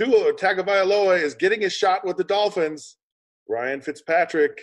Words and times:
Tua 0.00 0.32
Tagovailoa 0.32 1.22
is 1.22 1.34
getting 1.34 1.60
his 1.60 1.74
shot 1.74 2.06
with 2.06 2.16
the 2.16 2.24
Dolphins. 2.24 2.96
Ryan 3.46 3.82
Fitzpatrick 3.82 4.58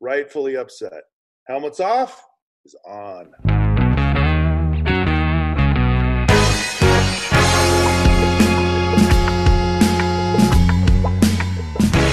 rightfully 0.00 0.56
upset. 0.56 1.02
Helmets 1.46 1.78
off 1.78 2.26
is 2.64 2.74
on. 2.86 3.34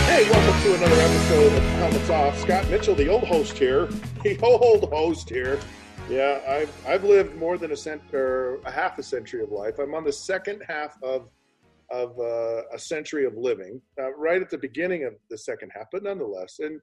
Hey, 0.03 0.29
welcome 0.29 0.61
to 0.63 0.75
another 0.75 0.99
episode 0.99 1.53
of 1.53 1.63
Helmets 1.63 2.09
Off. 2.09 2.37
Scott 2.39 2.69
Mitchell, 2.69 2.95
the 2.95 3.07
old 3.07 3.23
host 3.23 3.57
here, 3.57 3.85
the 4.23 4.37
old 4.41 4.91
host 4.91 5.29
here. 5.29 5.61
Yeah, 6.09 6.41
I've 6.45 6.85
I've 6.85 7.05
lived 7.05 7.37
more 7.37 7.57
than 7.57 7.71
a 7.71 7.77
cent 7.77 8.01
or 8.13 8.59
a 8.65 8.71
half 8.71 8.99
a 8.99 9.03
century 9.03 9.43
of 9.43 9.51
life. 9.53 9.79
I'm 9.79 9.95
on 9.95 10.03
the 10.03 10.11
second 10.11 10.61
half 10.67 11.01
of 11.01 11.29
of 11.91 12.19
uh, 12.19 12.63
a 12.73 12.79
century 12.79 13.25
of 13.25 13.33
living, 13.35 13.81
uh, 13.99 14.13
right 14.15 14.41
at 14.41 14.49
the 14.49 14.57
beginning 14.57 15.05
of 15.05 15.13
the 15.29 15.37
second 15.37 15.71
half, 15.73 15.85
but 15.91 16.03
nonetheless, 16.03 16.59
and 16.59 16.79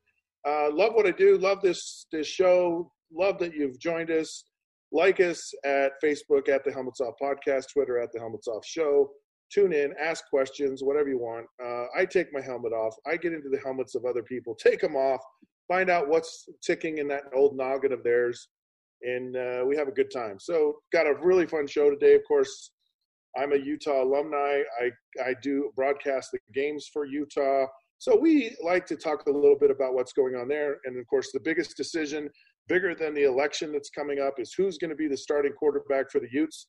uh, 0.47 0.71
love 0.71 0.95
what 0.95 1.07
I 1.07 1.11
do. 1.11 1.39
Love 1.39 1.61
this 1.63 2.07
this 2.13 2.27
show. 2.27 2.91
Love 3.13 3.39
that 3.39 3.55
you've 3.55 3.79
joined 3.79 4.11
us. 4.11 4.45
Like 4.93 5.19
us 5.21 5.53
at 5.65 5.93
Facebook 6.03 6.49
at 6.49 6.65
the 6.65 6.73
Helmets 6.73 7.01
Off 7.01 7.15
Podcast, 7.21 7.73
Twitter 7.73 7.99
at 7.99 8.13
the 8.13 8.21
Helmets 8.21 8.47
Off 8.47 8.65
Show. 8.65 9.11
Tune 9.53 9.73
in, 9.73 9.93
ask 10.01 10.25
questions, 10.31 10.83
whatever 10.83 11.09
you 11.09 11.19
want. 11.19 11.47
Uh, 11.63 11.87
I 11.97 12.05
take 12.05 12.33
my 12.33 12.41
helmet 12.41 12.73
off. 12.73 12.95
I 13.07 13.17
get 13.17 13.33
into 13.33 13.49
the 13.49 13.59
helmets 13.59 13.95
of 13.95 14.05
other 14.05 14.23
people, 14.23 14.55
take 14.55 14.81
them 14.81 14.97
off, 14.97 15.21
find 15.69 15.91
out 15.91 16.09
what's 16.09 16.49
ticking 16.63 16.99
in 16.99 17.09
that 17.09 17.25
old 17.35 17.57
noggin 17.57 17.93
of 17.93 18.03
theirs, 18.03 18.49
and 19.03 19.37
uh, 19.37 19.65
we 19.67 19.77
have 19.77 19.89
a 19.89 19.93
good 19.93 20.11
time. 20.11 20.39
So, 20.39 20.77
got 20.93 21.07
a 21.07 21.15
really 21.23 21.47
fun 21.47 21.67
show 21.67 21.91
today. 21.91 22.15
Of 22.15 22.23
course, 22.27 22.71
I'm 23.37 23.53
a 23.53 23.57
Utah 23.57 24.03
alumni. 24.03 24.63
I, 24.81 24.91
I 25.23 25.35
do 25.43 25.71
broadcast 25.75 26.31
the 26.33 26.39
games 26.55 26.89
for 26.93 27.05
Utah. 27.05 27.67
So 27.99 28.17
we 28.17 28.57
like 28.63 28.87
to 28.87 28.97
talk 28.97 29.27
a 29.27 29.31
little 29.31 29.59
bit 29.59 29.71
about 29.71 29.95
what's 29.95 30.13
going 30.13 30.35
on 30.35 30.49
there. 30.49 30.79
And 30.85 30.99
of 30.99 31.07
course, 31.07 31.31
the 31.33 31.41
biggest 31.41 31.77
decision, 31.77 32.29
bigger 32.69 32.95
than 32.95 33.15
the 33.15 33.25
election 33.25 33.73
that's 33.73 33.91
coming 33.91 34.21
up, 34.21 34.35
is 34.39 34.55
who's 34.57 34.79
going 34.79 34.91
to 34.91 34.97
be 34.97 35.09
the 35.09 35.17
starting 35.17 35.53
quarterback 35.53 36.11
for 36.11 36.21
the 36.21 36.29
Utes. 36.31 36.67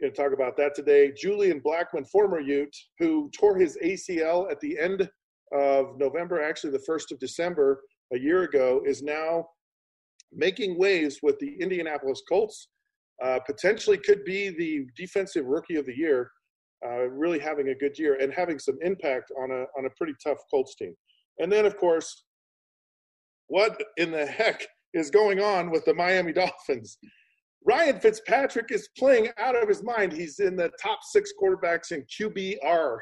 Going 0.00 0.12
to 0.12 0.22
talk 0.22 0.32
about 0.32 0.56
that 0.56 0.74
today. 0.74 1.12
Julian 1.16 1.60
Blackmon, 1.60 2.08
former 2.10 2.40
Ute, 2.40 2.74
who 2.98 3.30
tore 3.38 3.58
his 3.58 3.76
ACL 3.84 4.50
at 4.50 4.58
the 4.60 4.78
end 4.78 5.08
of 5.52 5.98
November, 5.98 6.42
actually 6.42 6.70
the 6.70 6.84
1st 6.88 7.12
of 7.12 7.18
December, 7.18 7.82
a 8.14 8.18
year 8.18 8.44
ago, 8.44 8.82
is 8.86 9.02
now 9.02 9.46
making 10.32 10.78
waves 10.78 11.18
with 11.22 11.38
the 11.40 11.56
Indianapolis 11.60 12.22
Colts. 12.28 12.68
Uh, 13.22 13.38
potentially 13.46 13.98
could 13.98 14.24
be 14.24 14.48
the 14.48 14.86
defensive 14.96 15.44
rookie 15.44 15.76
of 15.76 15.84
the 15.84 15.96
year 15.96 16.30
uh, 16.86 17.08
really 17.10 17.38
having 17.38 17.68
a 17.68 17.74
good 17.74 17.98
year 17.98 18.16
and 18.20 18.32
having 18.32 18.58
some 18.58 18.78
impact 18.82 19.30
on 19.38 19.50
a 19.50 19.64
on 19.78 19.86
a 19.86 19.90
pretty 19.96 20.14
tough 20.22 20.38
Colts 20.50 20.74
team. 20.76 20.94
And 21.38 21.50
then, 21.50 21.66
of 21.66 21.76
course, 21.76 22.24
what 23.48 23.80
in 23.96 24.10
the 24.10 24.26
heck 24.26 24.66
is 24.94 25.10
going 25.10 25.40
on 25.40 25.70
with 25.70 25.84
the 25.84 25.94
Miami 25.94 26.32
Dolphins? 26.34 26.98
Ryan 27.66 28.00
Fitzpatrick 28.00 28.70
is 28.70 28.88
playing 28.98 29.28
out 29.38 29.60
of 29.60 29.68
his 29.68 29.82
mind. 29.82 30.12
He's 30.12 30.38
in 30.38 30.56
the 30.56 30.70
top 30.82 31.00
six 31.02 31.30
quarterbacks 31.40 31.92
in 31.92 32.04
QBR. 32.04 32.98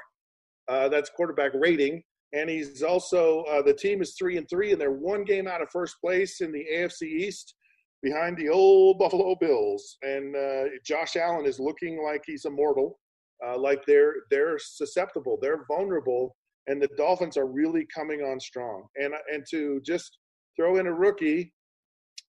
Uh, 0.68 0.88
that's 0.88 1.10
quarterback 1.10 1.52
rating. 1.54 2.02
And 2.34 2.50
he's 2.50 2.82
also, 2.82 3.44
uh, 3.44 3.62
the 3.62 3.72
team 3.72 4.02
is 4.02 4.16
three 4.18 4.36
and 4.36 4.46
three, 4.50 4.72
and 4.72 4.80
they're 4.80 4.90
one 4.90 5.24
game 5.24 5.46
out 5.46 5.62
of 5.62 5.68
first 5.70 5.96
place 6.00 6.40
in 6.40 6.52
the 6.52 6.66
AFC 6.74 7.02
East 7.02 7.54
behind 8.02 8.36
the 8.36 8.48
old 8.48 8.98
Buffalo 8.98 9.34
Bills. 9.40 9.96
And 10.02 10.34
uh, 10.36 10.64
Josh 10.84 11.16
Allen 11.16 11.46
is 11.46 11.58
looking 11.58 12.02
like 12.02 12.22
he's 12.26 12.44
immortal 12.44 12.98
uh, 13.44 13.58
like 13.58 13.84
they're 13.86 14.14
they're 14.30 14.58
susceptible, 14.58 15.38
they're 15.40 15.64
vulnerable, 15.66 16.36
and 16.66 16.82
the 16.82 16.88
Dolphins 16.96 17.36
are 17.36 17.46
really 17.46 17.86
coming 17.94 18.20
on 18.20 18.40
strong. 18.40 18.86
And 18.96 19.14
and 19.32 19.44
to 19.50 19.80
just 19.84 20.18
throw 20.56 20.76
in 20.78 20.86
a 20.86 20.92
rookie, 20.92 21.52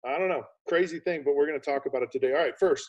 I 0.05 0.17
don't 0.19 0.29
know, 0.29 0.43
crazy 0.67 0.99
thing, 0.99 1.23
but 1.25 1.35
we're 1.35 1.47
going 1.47 1.59
to 1.59 1.65
talk 1.71 1.85
about 1.85 2.03
it 2.03 2.11
today. 2.11 2.33
All 2.33 2.39
right, 2.39 2.57
first, 2.59 2.87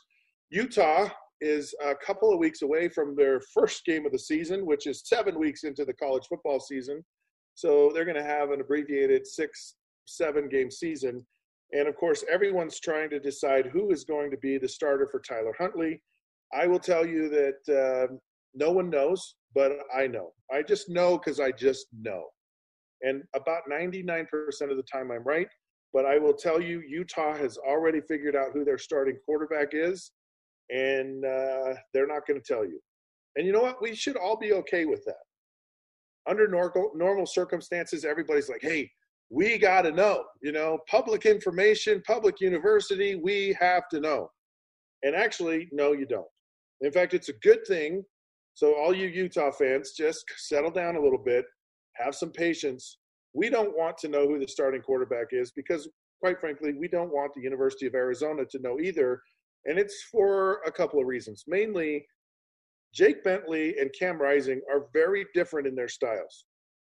Utah 0.50 1.08
is 1.40 1.74
a 1.82 1.94
couple 1.94 2.30
of 2.30 2.38
weeks 2.38 2.60
away 2.60 2.88
from 2.90 3.16
their 3.16 3.40
first 3.54 3.86
game 3.86 4.04
of 4.04 4.12
the 4.12 4.18
season, 4.18 4.66
which 4.66 4.86
is 4.86 5.02
seven 5.06 5.38
weeks 5.38 5.64
into 5.64 5.86
the 5.86 5.94
college 5.94 6.24
football 6.28 6.60
season. 6.60 7.02
So 7.54 7.90
they're 7.94 8.04
going 8.04 8.16
to 8.16 8.22
have 8.22 8.50
an 8.50 8.60
abbreviated 8.60 9.26
six, 9.26 9.76
seven 10.04 10.50
game 10.50 10.70
season. 10.70 11.26
And 11.72 11.86
of 11.86 11.96
course, 11.96 12.24
everyone's 12.30 12.80
trying 12.80 13.10
to 13.10 13.20
decide 13.20 13.66
who 13.66 13.90
is 13.90 14.04
going 14.04 14.30
to 14.30 14.36
be 14.38 14.58
the 14.58 14.68
starter 14.68 15.08
for 15.10 15.20
Tyler 15.20 15.54
Huntley. 15.58 16.02
I 16.52 16.66
will 16.66 16.80
tell 16.80 17.06
you 17.06 17.28
that 17.28 18.08
uh, 18.10 18.14
no 18.54 18.72
one 18.72 18.90
knows, 18.90 19.36
but 19.54 19.72
I 19.94 20.06
know. 20.06 20.32
I 20.52 20.62
just 20.62 20.88
know 20.88 21.18
because 21.18 21.38
I 21.38 21.52
just 21.52 21.86
know. 22.00 22.24
And 23.02 23.22
about 23.34 23.62
99% 23.70 24.24
of 24.62 24.76
the 24.76 24.84
time, 24.92 25.10
I'm 25.10 25.22
right. 25.24 25.48
But 25.92 26.06
I 26.06 26.18
will 26.18 26.34
tell 26.34 26.60
you, 26.60 26.82
Utah 26.86 27.34
has 27.36 27.58
already 27.58 28.00
figured 28.00 28.36
out 28.36 28.52
who 28.52 28.64
their 28.64 28.78
starting 28.78 29.16
quarterback 29.24 29.68
is, 29.72 30.12
and 30.70 31.24
uh, 31.24 31.74
they're 31.92 32.06
not 32.06 32.26
going 32.26 32.40
to 32.40 32.46
tell 32.46 32.64
you. 32.64 32.80
And 33.36 33.46
you 33.46 33.52
know 33.52 33.62
what? 33.62 33.82
We 33.82 33.94
should 33.94 34.16
all 34.16 34.36
be 34.36 34.52
okay 34.52 34.84
with 34.84 35.04
that. 35.06 35.14
Under 36.28 36.46
normal, 36.46 36.92
normal 36.94 37.26
circumstances, 37.26 38.04
everybody's 38.04 38.48
like, 38.48 38.60
hey, 38.62 38.90
we 39.30 39.58
got 39.58 39.82
to 39.82 39.92
know. 39.92 40.24
You 40.42 40.52
know, 40.52 40.78
public 40.88 41.24
information, 41.24 42.02
public 42.06 42.40
university, 42.40 43.14
we 43.14 43.56
have 43.60 43.88
to 43.90 44.00
know. 44.00 44.28
And 45.02 45.14
actually, 45.14 45.68
no, 45.72 45.92
you 45.92 46.04
don't. 46.04 46.26
In 46.80 46.92
fact, 46.92 47.14
it's 47.14 47.28
a 47.28 47.34
good 47.42 47.64
thing. 47.66 48.04
So, 48.54 48.74
all 48.74 48.94
you 48.94 49.06
Utah 49.06 49.52
fans, 49.52 49.92
just 49.96 50.24
settle 50.36 50.70
down 50.70 50.96
a 50.96 51.00
little 51.00 51.22
bit, 51.24 51.44
have 51.94 52.14
some 52.14 52.32
patience. 52.32 52.98
We 53.32 53.48
don't 53.48 53.76
want 53.76 53.96
to 53.98 54.08
know 54.08 54.26
who 54.26 54.38
the 54.38 54.48
starting 54.48 54.82
quarterback 54.82 55.28
is 55.30 55.52
because, 55.52 55.88
quite 56.20 56.40
frankly, 56.40 56.72
we 56.72 56.88
don't 56.88 57.12
want 57.12 57.32
the 57.34 57.42
University 57.42 57.86
of 57.86 57.94
Arizona 57.94 58.44
to 58.50 58.58
know 58.58 58.80
either. 58.80 59.22
And 59.66 59.78
it's 59.78 60.02
for 60.10 60.60
a 60.66 60.72
couple 60.72 61.00
of 61.00 61.06
reasons. 61.06 61.44
Mainly, 61.46 62.04
Jake 62.92 63.22
Bentley 63.22 63.76
and 63.78 63.90
Cam 63.96 64.20
Rising 64.20 64.60
are 64.72 64.86
very 64.92 65.26
different 65.32 65.68
in 65.68 65.76
their 65.76 65.88
styles. 65.88 66.46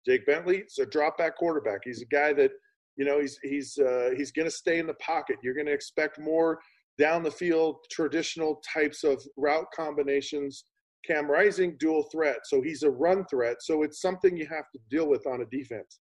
Jake 0.06 0.26
Bentley 0.26 0.58
is 0.58 0.78
a 0.78 0.86
drop 0.86 1.18
back 1.18 1.36
quarterback. 1.36 1.80
He's 1.84 2.02
a 2.02 2.06
guy 2.06 2.32
that, 2.34 2.50
you 2.96 3.04
know, 3.04 3.20
he's 3.20 3.38
he's 3.42 3.78
uh, 3.78 4.10
he's 4.16 4.32
going 4.32 4.46
to 4.46 4.54
stay 4.54 4.78
in 4.78 4.86
the 4.86 4.94
pocket. 4.94 5.36
You're 5.42 5.54
going 5.54 5.66
to 5.66 5.72
expect 5.72 6.18
more 6.18 6.58
down 6.98 7.22
the 7.22 7.30
field, 7.30 7.76
traditional 7.90 8.62
types 8.72 9.04
of 9.04 9.22
route 9.36 9.66
combinations. 9.74 10.64
Cam 11.06 11.30
Rising, 11.30 11.76
dual 11.78 12.04
threat. 12.10 12.38
So 12.44 12.62
he's 12.62 12.82
a 12.82 12.90
run 12.90 13.26
threat. 13.26 13.56
So 13.60 13.82
it's 13.82 14.00
something 14.00 14.36
you 14.36 14.46
have 14.46 14.70
to 14.72 14.78
deal 14.90 15.06
with 15.06 15.26
on 15.26 15.42
a 15.42 15.46
defense. 15.46 16.00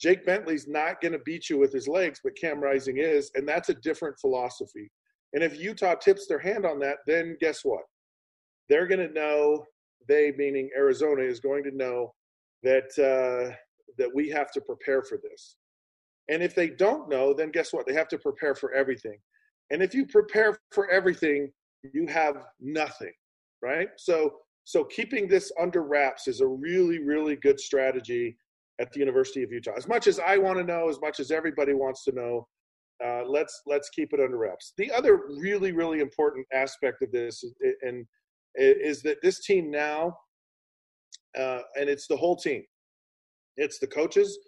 Jake 0.00 0.24
Bentley's 0.24 0.68
not 0.68 1.00
going 1.00 1.12
to 1.12 1.18
beat 1.26 1.50
you 1.50 1.58
with 1.58 1.72
his 1.72 1.88
legs, 1.88 2.20
but 2.22 2.36
Cam 2.36 2.60
Rising 2.60 2.98
is. 2.98 3.30
And 3.34 3.46
that's 3.46 3.70
a 3.70 3.74
different 3.74 4.18
philosophy. 4.20 4.90
And 5.32 5.42
if 5.42 5.58
Utah 5.58 5.94
tips 5.96 6.26
their 6.26 6.38
hand 6.38 6.64
on 6.64 6.78
that, 6.80 6.98
then 7.06 7.36
guess 7.40 7.60
what? 7.64 7.82
They're 8.68 8.86
going 8.86 9.06
to 9.06 9.12
know, 9.12 9.64
they 10.08 10.32
meaning 10.36 10.70
Arizona, 10.76 11.22
is 11.22 11.40
going 11.40 11.64
to 11.64 11.76
know 11.76 12.12
that, 12.62 12.90
uh, 12.98 13.54
that 13.98 14.14
we 14.14 14.28
have 14.30 14.50
to 14.52 14.60
prepare 14.60 15.02
for 15.02 15.18
this. 15.22 15.56
And 16.28 16.42
if 16.42 16.54
they 16.54 16.70
don't 16.70 17.08
know, 17.08 17.34
then 17.34 17.50
guess 17.50 17.72
what? 17.72 17.86
They 17.86 17.94
have 17.94 18.08
to 18.08 18.18
prepare 18.18 18.54
for 18.54 18.72
everything. 18.72 19.18
And 19.70 19.82
if 19.82 19.94
you 19.94 20.06
prepare 20.06 20.58
for 20.72 20.88
everything, 20.90 21.50
you 21.92 22.06
have 22.06 22.36
nothing, 22.60 23.12
right? 23.62 23.88
So 23.96 24.34
so 24.64 24.84
keeping 24.84 25.26
this 25.26 25.50
under 25.58 25.82
wraps 25.82 26.28
is 26.28 26.40
a 26.40 26.46
really 26.46 26.98
really 26.98 27.36
good 27.36 27.58
strategy 27.58 28.36
at 28.80 28.92
the 28.92 29.00
University 29.00 29.42
of 29.42 29.52
Utah. 29.52 29.72
As 29.76 29.88
much 29.88 30.06
as 30.06 30.18
I 30.18 30.38
want 30.38 30.58
to 30.58 30.64
know, 30.64 30.88
as 30.88 31.00
much 31.00 31.20
as 31.20 31.30
everybody 31.30 31.74
wants 31.74 32.04
to 32.04 32.12
know, 32.12 32.46
uh, 33.04 33.24
let's 33.26 33.62
let's 33.66 33.88
keep 33.90 34.12
it 34.12 34.20
under 34.20 34.36
wraps. 34.36 34.72
The 34.76 34.92
other 34.92 35.22
really 35.38 35.72
really 35.72 36.00
important 36.00 36.46
aspect 36.52 37.02
of 37.02 37.10
this 37.12 37.42
is, 37.42 37.54
and 37.82 38.06
is 38.56 39.02
that 39.02 39.22
this 39.22 39.44
team 39.44 39.70
now, 39.70 40.16
uh, 41.38 41.60
and 41.78 41.88
it's 41.88 42.06
the 42.06 42.16
whole 42.16 42.36
team. 42.36 42.62
It's 43.56 43.78
the 43.78 43.86
coaches, 43.86 44.38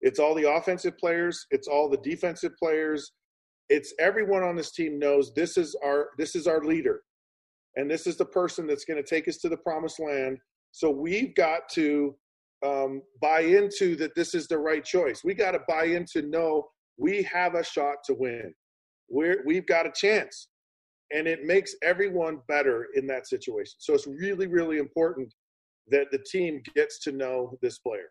it's 0.00 0.18
all 0.18 0.34
the 0.34 0.50
offensive 0.50 0.98
players, 0.98 1.46
it's 1.50 1.68
all 1.68 1.88
the 1.88 1.98
defensive 1.98 2.52
players, 2.58 3.12
it's 3.68 3.92
everyone 3.98 4.42
on 4.42 4.56
this 4.56 4.72
team 4.72 4.98
knows 4.98 5.32
this 5.34 5.56
is 5.56 5.76
our 5.84 6.10
this 6.18 6.34
is 6.34 6.46
our 6.46 6.64
leader. 6.64 7.02
And 7.76 7.90
this 7.90 8.06
is 8.06 8.16
the 8.16 8.24
person 8.24 8.66
that's 8.66 8.84
going 8.84 9.02
to 9.02 9.08
take 9.08 9.28
us 9.28 9.36
to 9.38 9.48
the 9.48 9.56
promised 9.56 10.00
land. 10.00 10.38
So 10.72 10.90
we've 10.90 11.34
got 11.34 11.68
to 11.74 12.16
um, 12.66 13.02
buy 13.20 13.40
into 13.40 13.94
that 13.96 14.14
this 14.16 14.34
is 14.34 14.48
the 14.48 14.58
right 14.58 14.84
choice. 14.84 15.22
We 15.22 15.34
got 15.34 15.52
to 15.52 15.60
buy 15.68 15.84
into 15.84 16.22
know 16.22 16.68
we 16.96 17.22
have 17.22 17.54
a 17.54 17.62
shot 17.62 17.96
to 18.06 18.14
win. 18.14 18.52
We're 19.08 19.42
we've 19.46 19.66
got 19.66 19.86
a 19.86 19.92
chance. 19.94 20.48
And 21.10 21.26
it 21.26 21.44
makes 21.44 21.74
everyone 21.82 22.40
better 22.48 22.88
in 22.94 23.06
that 23.06 23.26
situation. 23.26 23.74
So 23.78 23.94
it's 23.94 24.06
really 24.06 24.46
really 24.46 24.78
important 24.78 25.32
that 25.90 26.10
the 26.10 26.18
team 26.30 26.62
gets 26.74 26.98
to 27.00 27.12
know 27.12 27.56
this 27.62 27.78
player 27.78 28.10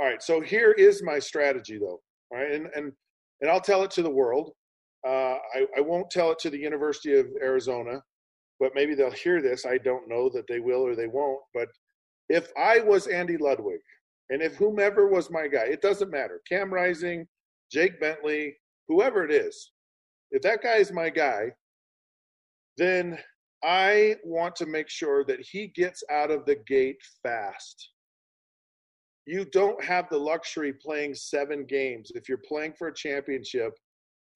all 0.00 0.06
right 0.06 0.22
so 0.22 0.40
here 0.40 0.72
is 0.72 1.02
my 1.02 1.18
strategy 1.18 1.78
though 1.78 2.00
all 2.30 2.38
right 2.38 2.52
and 2.52 2.68
and 2.74 2.92
and 3.40 3.50
I'll 3.50 3.60
tell 3.60 3.82
it 3.82 3.90
to 3.92 4.02
the 4.02 4.10
world. 4.10 4.52
Uh, 5.06 5.36
I, 5.54 5.66
I 5.76 5.80
won't 5.80 6.10
tell 6.10 6.32
it 6.32 6.38
to 6.40 6.50
the 6.50 6.58
University 6.58 7.16
of 7.16 7.26
Arizona, 7.40 8.02
but 8.58 8.74
maybe 8.74 8.94
they'll 8.94 9.10
hear 9.10 9.40
this. 9.40 9.64
I 9.64 9.78
don't 9.78 10.08
know 10.08 10.28
that 10.30 10.46
they 10.48 10.60
will 10.60 10.84
or 10.84 10.96
they 10.96 11.06
won't. 11.06 11.40
But 11.54 11.68
if 12.28 12.50
I 12.56 12.80
was 12.80 13.06
Andy 13.06 13.36
Ludwig 13.36 13.80
and 14.30 14.42
if 14.42 14.56
whomever 14.56 15.08
was 15.08 15.30
my 15.30 15.46
guy, 15.46 15.64
it 15.64 15.82
doesn't 15.82 16.10
matter. 16.10 16.40
Cam 16.48 16.72
Rising, 16.72 17.26
Jake 17.70 18.00
Bentley, 18.00 18.56
whoever 18.88 19.24
it 19.24 19.30
is, 19.30 19.70
if 20.30 20.42
that 20.42 20.62
guy 20.62 20.76
is 20.76 20.92
my 20.92 21.08
guy, 21.08 21.52
then 22.76 23.18
I 23.64 24.16
want 24.24 24.54
to 24.56 24.66
make 24.66 24.88
sure 24.88 25.24
that 25.24 25.40
he 25.40 25.68
gets 25.68 26.02
out 26.10 26.30
of 26.30 26.44
the 26.46 26.56
gate 26.66 27.00
fast. 27.22 27.90
You 29.26 29.44
don't 29.44 29.82
have 29.84 30.08
the 30.08 30.18
luxury 30.18 30.72
playing 30.72 31.14
seven 31.14 31.64
games 31.66 32.12
if 32.14 32.28
you're 32.28 32.40
playing 32.48 32.74
for 32.78 32.88
a 32.88 32.94
championship 32.94 33.72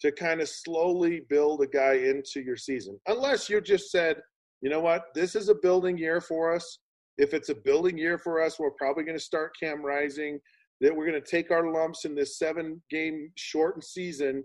to 0.00 0.12
kind 0.12 0.40
of 0.40 0.48
slowly 0.48 1.22
build 1.30 1.62
a 1.62 1.66
guy 1.66 1.94
into 1.94 2.42
your 2.42 2.56
season. 2.56 2.98
Unless 3.06 3.48
you 3.48 3.60
just 3.60 3.90
said, 3.90 4.16
you 4.60 4.68
know 4.68 4.80
what, 4.80 5.04
this 5.14 5.36
is 5.36 5.48
a 5.48 5.54
building 5.54 5.96
year 5.96 6.20
for 6.20 6.52
us. 6.52 6.78
If 7.18 7.34
it's 7.34 7.50
a 7.50 7.54
building 7.54 7.96
year 7.96 8.18
for 8.18 8.42
us, 8.42 8.58
we're 8.58 8.72
probably 8.72 9.04
going 9.04 9.16
to 9.16 9.24
start 9.24 9.52
Cam 9.58 9.82
Rising. 9.82 10.40
That 10.80 10.94
we're 10.94 11.06
going 11.06 11.22
to 11.22 11.30
take 11.30 11.52
our 11.52 11.70
lumps 11.70 12.04
in 12.04 12.16
this 12.16 12.38
seven 12.38 12.82
game 12.90 13.30
shortened 13.36 13.84
season 13.84 14.42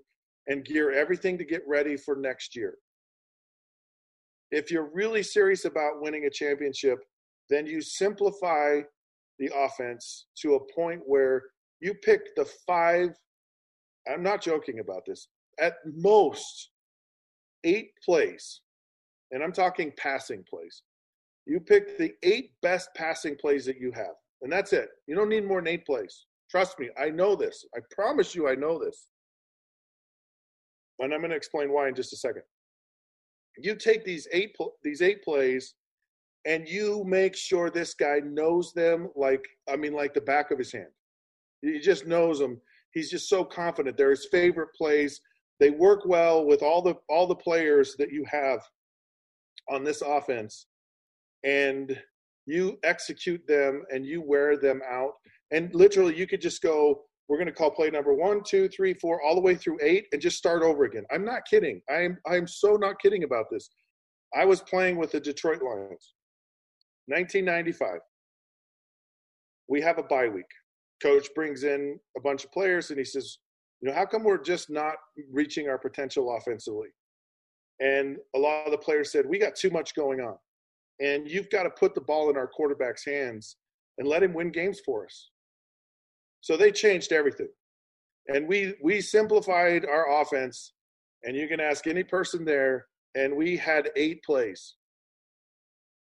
and 0.48 0.64
gear 0.64 0.92
everything 0.92 1.36
to 1.40 1.44
get 1.44 1.64
ready 1.68 1.98
for 1.98 2.16
next 2.16 2.56
year. 2.56 2.76
If 4.52 4.72
you're 4.72 4.90
really 4.94 5.24
serious 5.24 5.66
about 5.66 6.02
winning 6.02 6.26
a 6.26 6.30
championship, 6.30 7.00
then 7.50 7.66
you 7.66 7.82
simplify 7.82 8.82
the 9.40 9.50
offense 9.56 10.28
to 10.42 10.56
a 10.56 10.74
point 10.74 11.02
where 11.06 11.44
you 11.80 11.94
pick 11.94 12.36
the 12.36 12.46
five. 12.66 13.10
I'm 14.12 14.24
not 14.24 14.42
joking 14.42 14.80
about 14.80 15.04
this. 15.06 15.28
At 15.60 15.76
most, 15.96 16.72
eight 17.64 17.92
plays, 18.04 18.62
and 19.32 19.44
I'm 19.44 19.52
talking 19.52 19.92
passing 19.98 20.44
plays. 20.50 20.84
You 21.46 21.60
pick 21.60 21.98
the 21.98 22.14
eight 22.24 22.52
best 22.62 22.90
passing 22.96 23.36
plays 23.36 23.66
that 23.66 23.80
you 23.80 23.92
have, 23.94 24.16
and 24.42 24.52
that's 24.52 24.74
it. 24.74 24.90
You 25.08 25.16
don't 25.16 25.30
need 25.30 25.46
more 25.46 25.62
than 25.62 25.68
eight 25.68 25.86
plays. 25.86 26.26
Trust 26.50 26.80
me, 26.80 26.90
I 27.00 27.10
know 27.10 27.36
this. 27.36 27.66
I 27.76 27.80
promise 27.92 28.34
you, 28.34 28.48
I 28.48 28.56
know 28.56 28.80
this. 28.80 29.08
And 31.00 31.14
I'm 31.14 31.20
going 31.20 31.32
to 31.32 31.38
explain 31.38 31.72
why 31.72 31.90
in 31.90 31.96
just 31.96 32.14
a 32.14 32.18
second. 32.18 32.44
You 33.60 33.76
take 33.76 34.06
these 34.06 34.28
eight 34.32 34.56
these 34.84 35.02
eight 35.02 35.24
plays, 35.24 35.76
and 36.46 36.68
you 36.68 37.04
make 37.06 37.36
sure 37.36 37.70
this 37.70 37.94
guy 37.94 38.20
knows 38.24 38.74
them 38.74 39.10
like 39.16 39.44
I 39.70 39.76
mean, 39.76 39.94
like 39.94 40.14
the 40.14 40.22
back 40.22 40.52
of 40.52 40.58
his 40.58 40.72
hand. 40.72 40.92
He 41.62 41.80
just 41.80 42.06
knows 42.06 42.40
them. 42.40 42.62
He's 42.94 43.10
just 43.10 43.30
so 43.30 43.44
confident. 43.44 43.98
They're 43.98 44.12
his 44.12 44.28
favorite 44.32 44.70
plays. 44.76 45.22
They 45.60 45.72
work 45.72 46.06
well 46.06 46.46
with 46.46 46.62
all 46.62 46.82
the 46.82 46.96
all 47.10 47.28
the 47.28 47.36
players 47.36 47.96
that 47.98 48.12
you 48.12 48.26
have 48.30 48.60
on 49.70 49.84
this 49.84 50.02
offense, 50.02 50.68
and 51.44 52.00
you 52.46 52.78
execute 52.84 53.46
them 53.48 53.84
and 53.90 54.06
you 54.06 54.22
wear 54.22 54.58
them 54.58 54.82
out. 54.90 55.14
And 55.52 55.74
literally, 55.74 56.16
you 56.16 56.28
could 56.28 56.42
just 56.42 56.62
go 56.62 57.04
we're 57.28 57.38
going 57.38 57.48
to 57.48 57.54
call 57.54 57.72
play 57.72 57.90
number 57.90 58.14
one, 58.14 58.42
two, 58.44 58.70
three, 58.70 58.94
four, 58.94 59.22
all 59.22 59.36
the 59.36 59.42
way 59.42 59.56
through 59.56 59.78
eight, 59.82 60.08
and 60.12 60.22
just 60.22 60.38
start 60.38 60.64
over 60.64 60.86
again. 60.86 61.04
I'm 61.12 61.26
not 61.26 61.46
kidding. 61.50 61.82
I'm 61.90 62.18
I'm 62.26 62.48
so 62.48 62.76
not 62.76 63.00
kidding 63.02 63.24
about 63.24 63.46
this. 63.52 63.70
I 64.36 64.46
was 64.46 64.62
playing 64.62 64.98
with 64.98 65.12
the 65.12 65.20
Detroit 65.20 65.62
Lions, 65.62 66.14
1995. 67.08 68.00
We 69.70 69.82
have 69.82 69.98
a 69.98 70.04
bye 70.04 70.30
week. 70.30 70.46
Coach 71.02 71.28
brings 71.36 71.64
in 71.64 72.00
a 72.18 72.22
bunch 72.22 72.46
of 72.46 72.52
players, 72.52 72.90
and 72.90 72.98
he 72.98 73.06
says, 73.06 73.40
"You 73.82 73.90
know, 73.90 73.96
how 73.96 74.06
come 74.06 74.24
we're 74.24 74.42
just 74.42 74.70
not 74.70 74.96
reaching 75.32 75.68
our 75.68 75.78
potential 75.78 76.36
offensively?" 76.36 76.90
And 77.82 78.18
a 78.36 78.40
lot 78.40 78.66
of 78.66 78.72
the 78.72 78.78
players 78.78 79.12
said, 79.12 79.26
"We 79.26 79.38
got 79.38 79.56
too 79.56 79.70
much 79.70 79.96
going 79.96 80.22
on, 80.22 80.38
and 81.02 81.30
you've 81.30 81.50
got 81.50 81.64
to 81.64 81.72
put 81.72 81.94
the 81.94 82.02
ball 82.02 82.30
in 82.30 82.38
our 82.38 82.48
quarterback's 82.48 83.06
hands 83.06 83.58
and 83.98 84.08
let 84.08 84.24
him 84.24 84.34
win 84.34 84.50
games 84.50 84.80
for 84.86 85.06
us." 85.06 85.30
So 86.42 86.58
they 86.58 86.72
changed 86.72 87.12
everything. 87.12 87.50
And 88.28 88.48
we 88.48 88.76
we 88.82 89.02
simplified 89.02 89.86
our 89.86 90.22
offense, 90.22 90.74
and 91.24 91.36
you 91.36 91.48
can 91.48 91.60
ask 91.60 91.88
any 91.88 92.04
person 92.04 92.44
there, 92.44 92.88
and 93.16 93.36
we 93.36 93.58
had 93.58 93.90
eight 93.96 94.22
plays. 94.24 94.76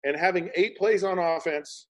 And 0.04 0.16
having 0.16 0.50
eight 0.56 0.76
plays 0.76 1.02
on 1.04 1.18
offense, 1.18 1.86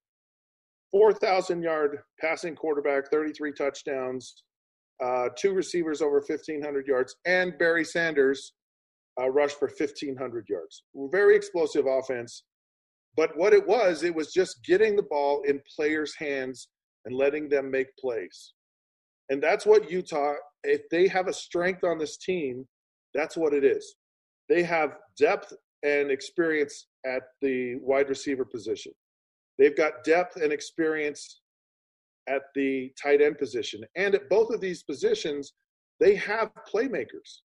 4,000 0.91 1.63
yard 1.63 1.99
passing 2.21 2.55
quarterback, 2.55 3.11
33 3.11 3.53
touchdowns, 3.53 4.43
uh, 5.03 5.29
two 5.37 5.53
receivers 5.53 6.01
over 6.01 6.23
1,500 6.27 6.87
yards, 6.87 7.17
and 7.27 7.59
Barry 7.59 7.85
Sanders 7.85 8.53
uh, 9.21 9.29
rushed 9.31 9.59
for 9.59 9.69
1,500 9.69 10.47
yards. 10.49 10.85
Very 10.95 11.37
explosive 11.37 11.87
offense. 11.87 12.45
But 13.17 13.37
what 13.37 13.55
it 13.55 13.67
was, 13.67 14.03
it 14.03 14.15
was 14.15 14.33
just 14.33 14.63
getting 14.65 14.95
the 14.95 15.03
ball 15.03 15.43
in 15.47 15.61
players' 15.75 16.15
hands 16.19 16.69
and 17.06 17.17
letting 17.17 17.49
them 17.49 17.70
make 17.70 17.97
plays. 17.97 18.53
And 19.31 19.43
that's 19.43 19.64
what 19.67 19.91
Utah, 19.91 20.35
if 20.62 20.82
they 20.91 21.08
have 21.08 21.29
a 21.29 21.32
strength 21.32 21.82
on 21.85 21.99
this 21.99 22.17
team, 22.17 22.67
that's 23.14 23.37
what 23.37 23.55
it 23.55 23.64
is. 23.64 23.97
They 24.49 24.62
have 24.62 24.97
depth 25.19 25.53
and 25.82 26.11
experience 26.11 26.87
at 27.06 27.23
the 27.41 27.76
wide 27.76 28.08
receiver 28.08 28.44
position. 28.44 28.93
They've 29.58 29.76
got 29.76 30.05
depth 30.05 30.37
and 30.37 30.53
experience 30.53 31.41
at 32.29 32.43
the 32.55 32.93
tight 33.00 33.23
end 33.23 33.38
position. 33.38 33.85
And 33.97 34.14
at 34.14 34.29
both 34.29 34.50
of 34.50 34.61
these 34.61 34.82
positions, 34.82 35.52
they 36.00 36.14
have 36.17 36.50
playmakers. 36.73 37.41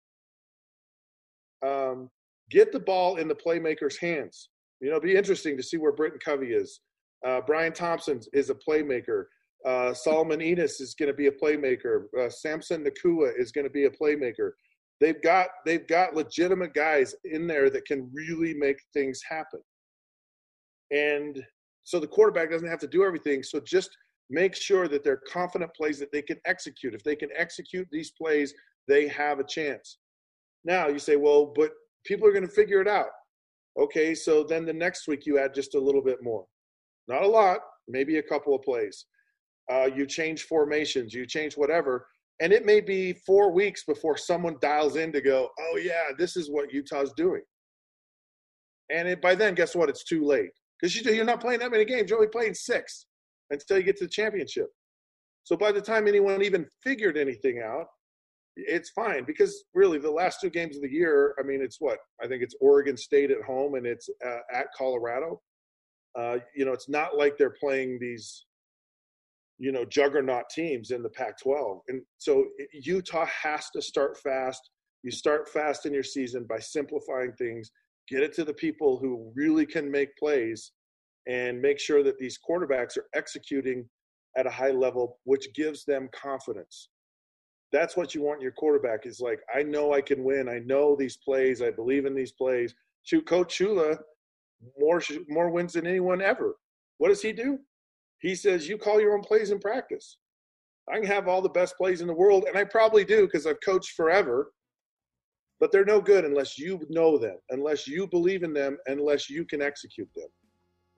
Um, 1.65 2.09
get 2.49 2.71
the 2.71 2.79
ball 2.79 3.17
in 3.17 3.27
the 3.27 3.35
playmakers' 3.35 3.99
hands. 3.99 4.49
You 4.81 4.89
know, 4.89 4.97
it'll 4.97 5.07
be 5.07 5.15
interesting 5.15 5.55
to 5.57 5.63
see 5.63 5.77
where 5.77 5.91
Britton 5.91 6.19
Covey 6.23 6.53
is. 6.53 6.81
Uh, 7.25 7.41
Bryan 7.41 7.71
Thompson 7.71 8.19
is 8.33 8.49
a 8.49 8.55
playmaker. 8.55 9.25
Uh, 9.65 9.93
Solomon 9.93 10.39
Enis 10.39 10.81
is 10.81 10.95
going 10.97 11.07
to 11.07 11.15
be 11.15 11.27
a 11.27 11.31
playmaker. 11.31 12.05
Uh, 12.19 12.29
Samson 12.29 12.83
Nacua 12.83 13.31
is 13.37 13.51
going 13.51 13.65
to 13.65 13.71
be 13.71 13.85
a 13.85 13.89
playmaker. 13.89 14.51
They've 14.99 15.21
got 15.21 15.47
they've 15.65 15.87
got 15.87 16.15
legitimate 16.15 16.73
guys 16.73 17.15
in 17.25 17.47
there 17.47 17.69
that 17.69 17.85
can 17.85 18.09
really 18.13 18.53
make 18.53 18.77
things 18.93 19.19
happen. 19.27 19.59
And 20.91 21.43
so 21.83 21.99
the 21.99 22.07
quarterback 22.07 22.51
doesn't 22.51 22.67
have 22.67 22.79
to 22.79 22.87
do 22.87 23.03
everything. 23.03 23.43
So 23.43 23.59
just 23.59 23.89
make 24.29 24.55
sure 24.55 24.87
that 24.87 25.03
they're 25.03 25.21
confident 25.31 25.73
plays 25.75 25.99
that 25.99 26.11
they 26.11 26.21
can 26.21 26.37
execute. 26.45 26.93
If 26.93 27.03
they 27.03 27.15
can 27.15 27.29
execute 27.35 27.87
these 27.91 28.11
plays, 28.11 28.53
they 28.87 29.07
have 29.07 29.39
a 29.39 29.43
chance. 29.43 29.97
Now 30.63 30.87
you 30.87 30.99
say, 30.99 31.15
well, 31.15 31.51
but 31.55 31.71
people 32.05 32.27
are 32.27 32.31
going 32.31 32.47
to 32.47 32.53
figure 32.53 32.81
it 32.81 32.87
out. 32.87 33.09
Okay, 33.79 34.13
so 34.13 34.43
then 34.43 34.65
the 34.65 34.73
next 34.73 35.07
week 35.07 35.25
you 35.25 35.39
add 35.39 35.53
just 35.53 35.75
a 35.75 35.79
little 35.79 36.03
bit 36.03 36.21
more. 36.21 36.45
Not 37.07 37.23
a 37.23 37.27
lot, 37.27 37.59
maybe 37.87 38.17
a 38.17 38.23
couple 38.23 38.53
of 38.53 38.61
plays 38.61 39.05
uh, 39.69 39.89
you 39.93 40.05
change 40.05 40.43
formations, 40.43 41.13
you 41.13 41.25
change 41.25 41.55
whatever, 41.55 42.07
and 42.41 42.51
it 42.51 42.65
may 42.65 42.81
be 42.81 43.13
four 43.13 43.51
weeks 43.51 43.83
before 43.83 44.17
someone 44.17 44.57
dials 44.61 44.95
in 44.95 45.11
to 45.11 45.21
go, 45.21 45.49
oh 45.59 45.77
yeah, 45.77 46.09
this 46.17 46.35
is 46.35 46.49
what 46.49 46.73
Utah's 46.73 47.13
doing. 47.15 47.43
And 48.91 49.07
it, 49.07 49.21
by 49.21 49.35
then, 49.35 49.53
guess 49.53 49.75
what? 49.75 49.89
It's 49.89 50.03
too 50.03 50.25
late 50.25 50.49
because 50.79 50.95
you, 50.95 51.09
you're 51.13 51.23
not 51.23 51.39
playing 51.39 51.59
that 51.59 51.71
many 51.71 51.85
games. 51.85 52.09
You're 52.09 52.19
only 52.19 52.29
playing 52.29 52.55
six 52.55 53.05
until 53.51 53.77
you 53.77 53.83
get 53.83 53.97
to 53.97 54.05
the 54.05 54.09
championship. 54.09 54.67
So 55.43 55.55
by 55.55 55.71
the 55.71 55.81
time 55.81 56.07
anyone 56.07 56.41
even 56.41 56.65
figured 56.83 57.17
anything 57.17 57.61
out, 57.63 57.85
it's 58.55 58.89
fine 58.89 59.23
because 59.25 59.63
really 59.73 59.97
the 59.97 60.11
last 60.11 60.41
two 60.41 60.49
games 60.49 60.75
of 60.75 60.81
the 60.81 60.91
year, 60.91 61.35
I 61.39 61.43
mean, 61.43 61.61
it's 61.61 61.77
what 61.79 61.99
I 62.21 62.27
think 62.27 62.43
it's 62.43 62.55
Oregon 62.59 62.97
State 62.97 63.31
at 63.31 63.41
home 63.43 63.75
and 63.75 63.85
it's 63.85 64.09
uh, 64.25 64.39
at 64.53 64.67
Colorado. 64.77 65.41
Uh, 66.17 66.37
you 66.55 66.65
know, 66.65 66.73
it's 66.73 66.89
not 66.89 67.15
like 67.17 67.37
they're 67.37 67.55
playing 67.59 67.97
these 68.01 68.45
you 69.61 69.71
know 69.71 69.85
juggernaut 69.85 70.49
teams 70.49 70.89
in 70.89 71.03
the 71.03 71.09
Pac-12. 71.09 71.81
And 71.87 72.01
so 72.17 72.45
Utah 72.73 73.27
has 73.27 73.69
to 73.75 73.81
start 73.81 74.17
fast. 74.17 74.71
You 75.03 75.11
start 75.11 75.47
fast 75.47 75.85
in 75.85 75.93
your 75.93 76.03
season 76.03 76.45
by 76.49 76.59
simplifying 76.59 77.31
things, 77.33 77.69
get 78.09 78.23
it 78.23 78.33
to 78.35 78.43
the 78.43 78.55
people 78.55 78.97
who 78.97 79.31
really 79.35 79.67
can 79.67 79.89
make 79.89 80.17
plays 80.17 80.71
and 81.27 81.61
make 81.61 81.79
sure 81.79 82.01
that 82.01 82.17
these 82.17 82.39
quarterbacks 82.39 82.97
are 82.97 83.05
executing 83.13 83.87
at 84.35 84.47
a 84.47 84.49
high 84.49 84.71
level 84.71 85.19
which 85.25 85.53
gives 85.53 85.85
them 85.85 86.09
confidence. 86.11 86.89
That's 87.71 87.95
what 87.95 88.15
you 88.15 88.23
want 88.23 88.41
your 88.41 88.53
quarterback 88.53 89.05
is 89.05 89.19
like 89.19 89.41
I 89.55 89.61
know 89.61 89.93
I 89.93 90.01
can 90.01 90.23
win. 90.23 90.49
I 90.49 90.59
know 90.65 90.95
these 90.95 91.17
plays. 91.17 91.61
I 91.61 91.69
believe 91.69 92.07
in 92.07 92.15
these 92.15 92.31
plays. 92.31 92.73
Shoot 93.03 93.27
coach 93.27 93.59
Shula 93.59 93.95
more 94.79 95.01
more 95.29 95.51
wins 95.51 95.73
than 95.73 95.85
anyone 95.85 96.19
ever. 96.19 96.55
What 96.97 97.09
does 97.09 97.21
he 97.21 97.31
do? 97.31 97.59
He 98.21 98.35
says, 98.35 98.69
You 98.69 98.77
call 98.77 99.01
your 99.01 99.13
own 99.13 99.21
plays 99.21 99.51
in 99.51 99.59
practice. 99.59 100.17
I 100.91 100.95
can 100.95 101.05
have 101.05 101.27
all 101.27 101.41
the 101.41 101.49
best 101.49 101.75
plays 101.77 102.01
in 102.01 102.07
the 102.07 102.13
world, 102.13 102.45
and 102.47 102.57
I 102.57 102.63
probably 102.63 103.03
do 103.03 103.25
because 103.25 103.45
I've 103.45 103.61
coached 103.63 103.91
forever, 103.91 104.51
but 105.59 105.71
they're 105.71 105.85
no 105.85 106.01
good 106.01 106.25
unless 106.25 106.57
you 106.57 106.79
know 106.89 107.17
them, 107.17 107.37
unless 107.49 107.87
you 107.87 108.07
believe 108.07 108.43
in 108.43 108.53
them, 108.53 108.77
unless 108.87 109.29
you 109.29 109.45
can 109.45 109.61
execute 109.61 110.09
them. 110.15 110.27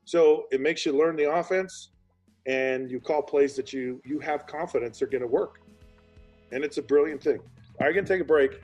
So 0.06 0.46
it 0.52 0.62
makes 0.62 0.86
you 0.86 0.94
learn 0.94 1.16
the 1.16 1.32
offense, 1.32 1.92
and 2.46 2.92
you 2.92 3.00
call 3.00 3.22
plays 3.22 3.56
that 3.56 3.72
you 3.72 4.02
you 4.06 4.20
have 4.20 4.46
confidence 4.48 5.02
are 5.02 5.08
going 5.08 5.22
to 5.22 5.28
work, 5.28 5.62
and 6.52 6.64
it's 6.64 6.78
a 6.78 6.82
brilliant 6.84 7.22
thing. 7.22 7.40
All 7.80 7.88
right, 7.88 7.94
going 7.94 8.06
to 8.06 8.14
take 8.14 8.22
a 8.22 8.26
break. 8.26 8.62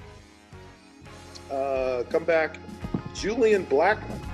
Uh, 1.51 2.03
come 2.09 2.25
back. 2.25 2.57
Julian 3.13 3.65
Blackmon 3.65 4.28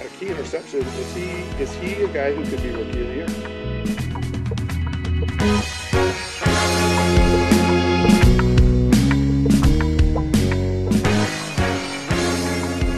had 0.00 0.10
a 0.10 0.16
key 0.16 0.28
interception. 0.28 0.80
Is 0.80 1.14
he 1.14 1.30
is 1.62 1.74
he 1.74 2.02
a 2.02 2.08
guy 2.08 2.32
who 2.32 2.44
could 2.44 2.62
be 2.62 2.70
rookie 2.70 3.00
of 3.00 3.06
the 3.06 3.14
year? 3.14 3.26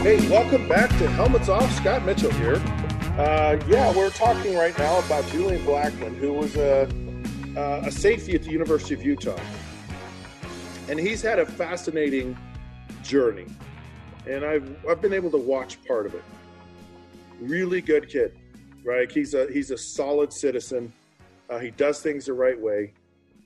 Hey, 0.01 0.29
welcome 0.29 0.67
back 0.69 0.89
to 0.91 1.09
Helmets 1.09 1.49
Off. 1.49 1.69
Scott 1.75 2.05
Mitchell 2.05 2.31
here. 2.31 2.61
Uh, 3.17 3.59
yeah, 3.67 3.93
we're 3.95 4.09
talking 4.09 4.55
right 4.55 4.77
now 4.77 4.99
about 4.99 5.27
Julian 5.27 5.63
Blackmon, 5.65 6.15
who 6.15 6.33
was 6.33 6.55
a, 6.55 6.87
uh, 7.57 7.83
a 7.85 7.91
safety 7.91 8.33
at 8.33 8.43
the 8.43 8.51
University 8.51 8.93
of 8.93 9.03
Utah. 9.03 9.39
And 10.89 10.99
he's 10.99 11.21
had 11.21 11.39
a 11.39 11.45
fascinating 11.45 12.37
journey. 13.03 13.45
And 14.25 14.43
I've, 14.43 14.85
I've 14.87 15.01
been 15.01 15.13
able 15.13 15.31
to 15.31 15.37
watch 15.37 15.83
part 15.85 16.05
of 16.05 16.15
it. 16.15 16.23
Really 17.39 17.81
good 17.81 18.09
kid, 18.09 18.37
right? 18.83 19.11
He's 19.11 19.33
a, 19.33 19.47
he's 19.51 19.71
a 19.71 19.77
solid 19.77 20.31
citizen. 20.31 20.91
Uh, 21.49 21.59
he 21.59 21.71
does 21.71 22.01
things 22.01 22.25
the 22.25 22.33
right 22.33 22.59
way. 22.59 22.93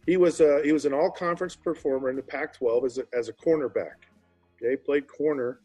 He 0.06 0.17
was, 0.17 0.39
a, 0.39 0.62
he 0.63 0.72
was 0.72 0.86
an 0.86 0.94
all 0.94 1.12
conference 1.12 1.56
performer 1.56 2.10
in 2.10 2.15
the 2.15 2.22
Pac 2.22 2.53
12 2.53 2.86
as 2.86 2.98
a, 2.98 3.03
as 3.13 3.29
a 3.29 3.34
cornerback. 3.34 4.06
Okay, 4.62 4.75
played 4.75 5.08
corner 5.08 5.60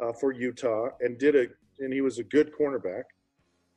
uh, 0.00 0.12
for 0.12 0.32
Utah 0.32 0.88
and 1.00 1.18
did 1.18 1.36
a 1.36 1.46
and 1.80 1.92
he 1.92 2.00
was 2.00 2.18
a 2.18 2.24
good 2.24 2.52
cornerback. 2.52 3.04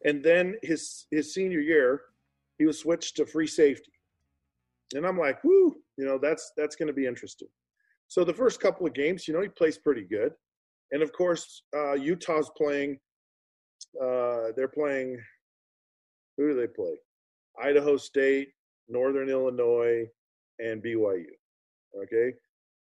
And 0.05 0.23
then 0.23 0.55
his 0.61 1.07
his 1.11 1.33
senior 1.33 1.59
year, 1.59 2.01
he 2.57 2.65
was 2.65 2.79
switched 2.79 3.15
to 3.17 3.25
free 3.25 3.47
safety. 3.47 3.91
And 4.93 5.05
I'm 5.05 5.17
like, 5.17 5.43
whoo, 5.43 5.77
you 5.97 6.05
know, 6.05 6.17
that's 6.17 6.51
that's 6.57 6.75
going 6.75 6.87
to 6.87 6.93
be 6.93 7.05
interesting. 7.05 7.47
So 8.07 8.23
the 8.23 8.33
first 8.33 8.59
couple 8.59 8.85
of 8.85 8.93
games, 8.93 9.27
you 9.27 9.33
know, 9.33 9.41
he 9.41 9.47
plays 9.47 9.77
pretty 9.77 10.03
good. 10.03 10.33
And 10.91 11.01
of 11.01 11.11
course, 11.13 11.63
uh, 11.75 11.93
Utah's 11.93 12.51
playing. 12.55 12.99
Uh, 14.01 14.51
they're 14.55 14.67
playing. 14.67 15.19
Who 16.37 16.49
do 16.49 16.59
they 16.59 16.67
play? 16.67 16.95
Idaho 17.61 17.97
State, 17.97 18.49
Northern 18.89 19.29
Illinois, 19.29 20.07
and 20.59 20.83
BYU. 20.83 21.25
Okay, 22.03 22.33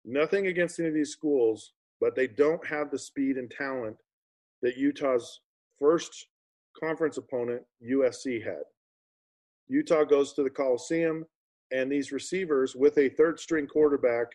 nothing 0.04 0.48
against 0.48 0.80
any 0.80 0.90
of 0.90 0.96
these 0.96 1.12
schools, 1.12 1.74
but 2.02 2.16
they 2.16 2.28
don't 2.28 2.66
have 2.66 2.90
the 2.90 3.00
speed 3.00 3.38
and 3.38 3.52
talent 3.52 3.98
that 4.62 4.78
Utah's 4.78 5.42
first 5.80 6.28
conference 6.80 7.18
opponent, 7.18 7.62
USC, 7.88 8.44
had. 8.44 8.64
Utah 9.68 10.04
goes 10.04 10.34
to 10.34 10.44
the 10.44 10.50
Coliseum, 10.50 11.26
and 11.72 11.92
these 11.92 12.12
receivers 12.12 12.76
with 12.76 12.98
a 12.98 13.10
third 13.10 13.40
string 13.40 13.68
quarterback 13.68 14.28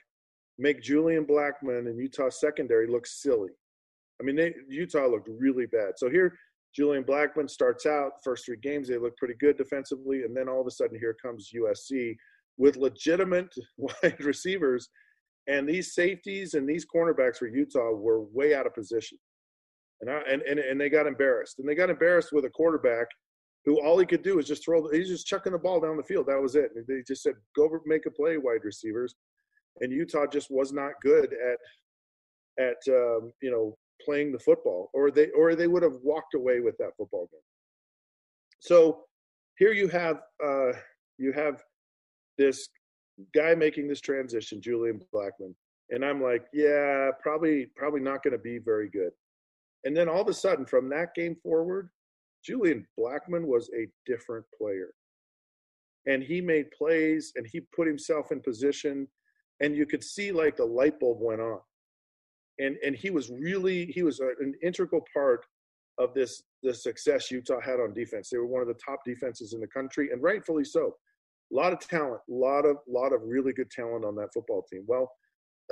make 0.59 0.83
Julian 0.83 1.25
Blackmon 1.25 1.89
and 1.89 1.99
Utah 1.99 2.29
secondary 2.29 2.87
look 2.87 3.07
silly. 3.07 3.51
I 4.21 4.25
mean, 4.25 4.37
they, 4.37 4.55
Utah 4.69 5.07
looked 5.07 5.29
really 5.29 5.67
bad. 5.67 5.93
So 5.97 6.11
here, 6.11 6.37
Julian 6.75 7.05
Blackmon 7.05 7.51
starts 7.51 7.85
out 7.87 8.13
first 8.23 8.47
three 8.47 8.59
games. 8.63 8.89
They 8.89 8.99
look 8.99 9.17
pretty 9.17 9.35
good 9.41 9.57
defensively, 9.57 10.23
and 10.23 10.37
then 10.37 10.49
all 10.49 10.61
of 10.61 10.67
a 10.67 10.71
sudden, 10.71 10.99
here 10.99 11.17
comes 11.21 11.51
USC 11.55 12.17
with 12.59 12.77
legitimate 12.77 13.53
wide 13.77 14.21
receivers 14.21 14.89
and 15.47 15.69
these 15.69 15.95
safeties 15.95 16.55
and 16.55 16.69
these 16.69 16.87
cornerbacks 16.87 17.39
for 17.39 17.49
Utah 17.49 17.91
were 17.93 18.23
way 18.23 18.55
out 18.55 18.67
of 18.67 18.75
position. 18.75 19.19
And, 20.01 20.11
I, 20.11 20.21
and, 20.21 20.43
and, 20.43 20.59
and 20.59 20.81
they 20.81 20.89
got 20.89 21.07
embarrassed. 21.07 21.59
And 21.59 21.69
they 21.69 21.75
got 21.75 21.91
embarrassed 21.91 22.33
with 22.33 22.45
a 22.45 22.51
quarterback 22.51 23.07
who 23.65 23.81
all 23.81 23.99
he 23.99 24.07
could 24.07 24.23
do 24.23 24.39
is 24.39 24.47
just 24.47 24.65
throw, 24.65 24.89
he's 24.91 25.09
just 25.09 25.27
chucking 25.27 25.53
the 25.53 25.59
ball 25.59 25.81
down 25.81 25.97
the 25.97 26.03
field. 26.03 26.27
That 26.27 26.41
was 26.41 26.55
it. 26.55 26.71
They 26.87 27.03
just 27.07 27.23
said, 27.23 27.35
go 27.57 27.69
make 27.85 28.07
a 28.07 28.11
play, 28.11 28.39
wide 28.39 28.65
receivers. 28.65 29.15
And 29.81 29.93
Utah 29.93 30.27
just 30.27 30.51
was 30.51 30.73
not 30.73 30.93
good 31.03 31.33
at, 31.33 32.65
at 32.65 32.77
um, 32.89 33.33
you 33.43 33.51
know, 33.51 33.77
playing 34.05 34.33
the 34.33 34.39
football, 34.39 34.91
or 34.93 35.11
they, 35.11 35.31
or 35.31 35.55
they 35.55 35.67
would 35.67 35.83
have 35.83 35.99
walked 36.03 36.35
away 36.35 36.61
with 36.61 36.77
that 36.79 36.97
football 36.97 37.29
game. 37.31 37.41
So 38.61 39.05
here 39.59 39.73
you 39.73 39.89
have, 39.89 40.21
uh, 40.45 40.73
you 41.19 41.33
have 41.33 41.63
this 42.39 42.69
guy 43.35 43.55
making 43.55 43.89
this 43.89 44.01
transition, 44.01 44.61
Julian 44.61 45.01
Blackmon. 45.15 45.55
And 45.91 46.05
I'm 46.05 46.23
like, 46.23 46.47
yeah, 46.53 47.11
probably 47.21 47.67
probably 47.77 48.01
not 48.01 48.23
going 48.23 48.33
to 48.33 48.39
be 48.39 48.59
very 48.59 48.89
good. 48.89 49.11
And 49.85 49.97
then 49.97 50.09
all 50.09 50.21
of 50.21 50.29
a 50.29 50.33
sudden, 50.33 50.65
from 50.65 50.89
that 50.91 51.15
game 51.15 51.37
forward, 51.43 51.91
Julian 52.45 52.87
Blackmon 52.99 53.45
was 53.45 53.71
a 53.77 53.89
different 54.07 54.45
player. 54.57 54.91
And 56.07 56.23
he 56.23 56.41
made 56.41 56.71
plays 56.71 57.33
and 57.37 57.47
he 57.47 57.61
put 57.75 57.87
himself 57.87 58.33
in 58.33 58.41
position. 58.41 59.09
And 59.61 59.77
you 59.77 59.85
could 59.85 60.03
see 60.03 60.33
like 60.33 60.57
the 60.57 60.65
light 60.65 60.99
bulb 61.01 61.19
went 61.21 61.41
on. 61.41 61.61
And 62.61 62.77
and 62.85 62.95
he 62.95 63.11
was 63.11 63.31
really 63.31 63.87
he 63.87 64.03
was 64.03 64.21
an 64.21 64.55
integral 64.63 65.03
part 65.13 65.45
of 65.99 66.15
this 66.15 66.43
the 66.63 66.75
success 66.75 67.31
Utah 67.31 67.61
had 67.61 67.81
on 67.81 67.95
defense. 67.95 68.31
They 68.31 68.39
were 68.39 68.47
one 68.47 68.63
of 68.63 68.69
the 68.69 68.79
top 68.85 69.01
defenses 69.05 69.53
in 69.55 69.61
the 69.61 69.67
country, 69.67 70.11
and 70.13 70.23
rightfully 70.23 70.65
so 70.65 70.95
a 71.53 71.57
lot 71.57 71.73
of 71.73 71.81
talent, 71.81 72.21
a 72.29 72.33
lot 72.33 72.65
of 72.65 72.77
lot 72.87 73.13
of 73.13 73.21
really 73.25 73.53
good 73.53 73.71
talent 73.71 74.05
on 74.05 74.15
that 74.17 74.33
football 74.33 74.65
team. 74.71 74.85
Well, 74.87 75.11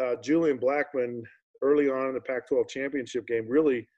uh, 0.02 0.16
Julian 0.22 0.58
Blackmon 0.58 1.22
early 1.62 1.88
on 1.88 2.08
in 2.08 2.14
the 2.14 2.20
Pac-12 2.20 2.68
championship 2.68 3.26
game 3.26 3.46
really 3.48 3.88